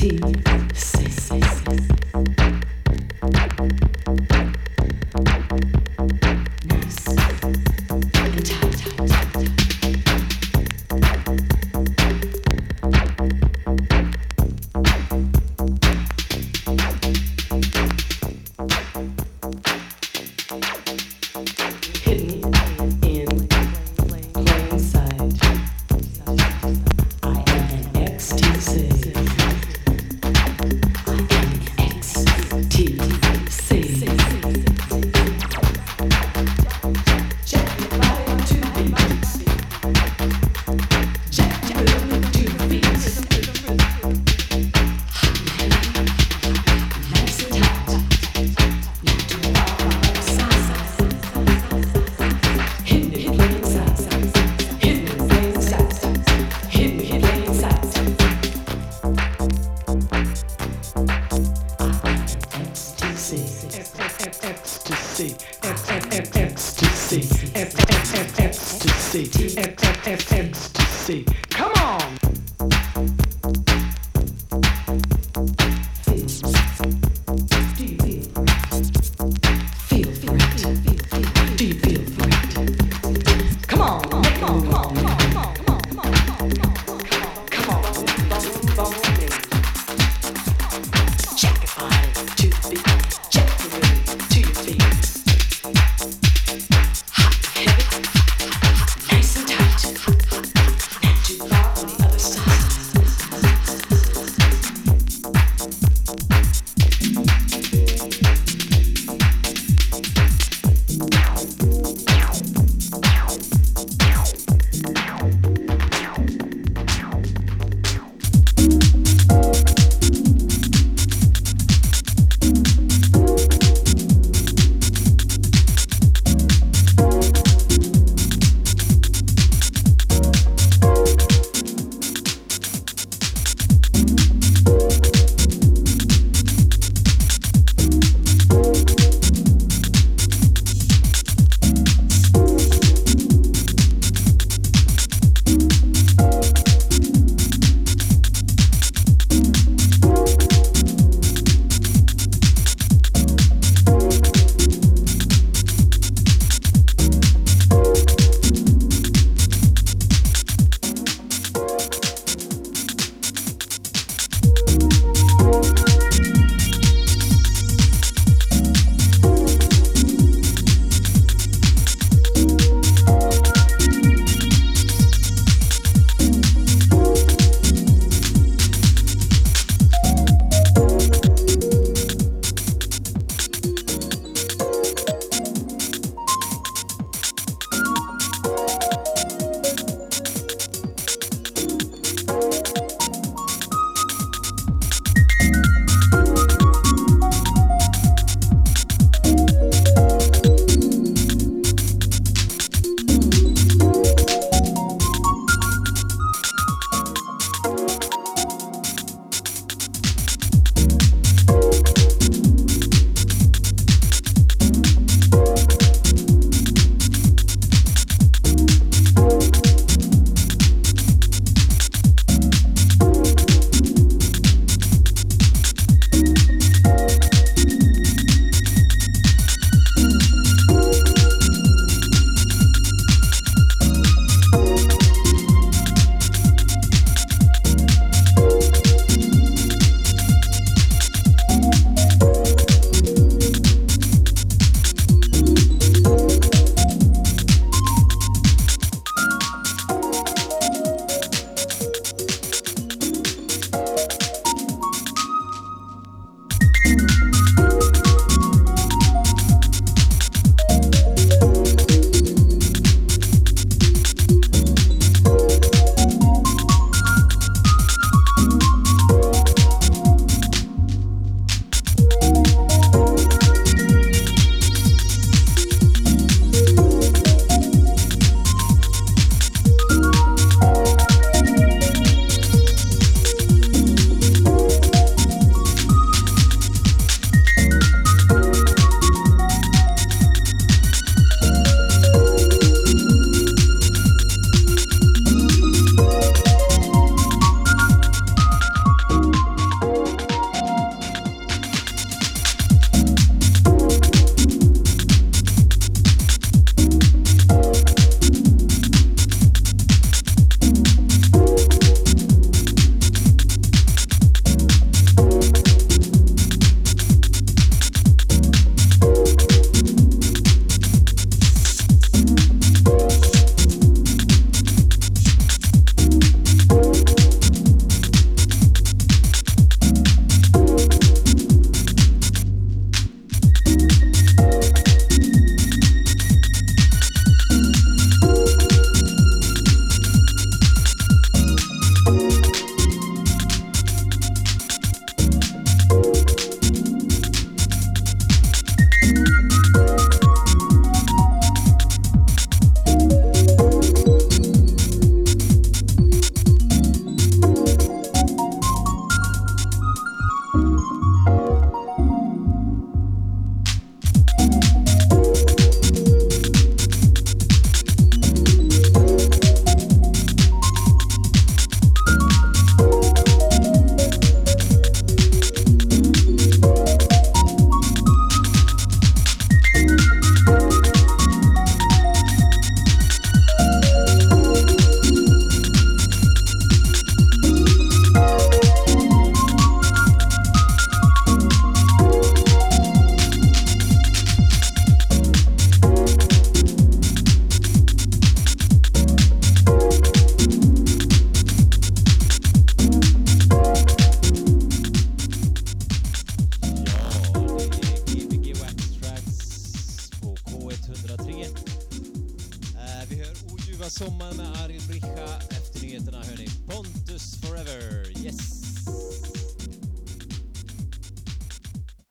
tea. 0.00 0.49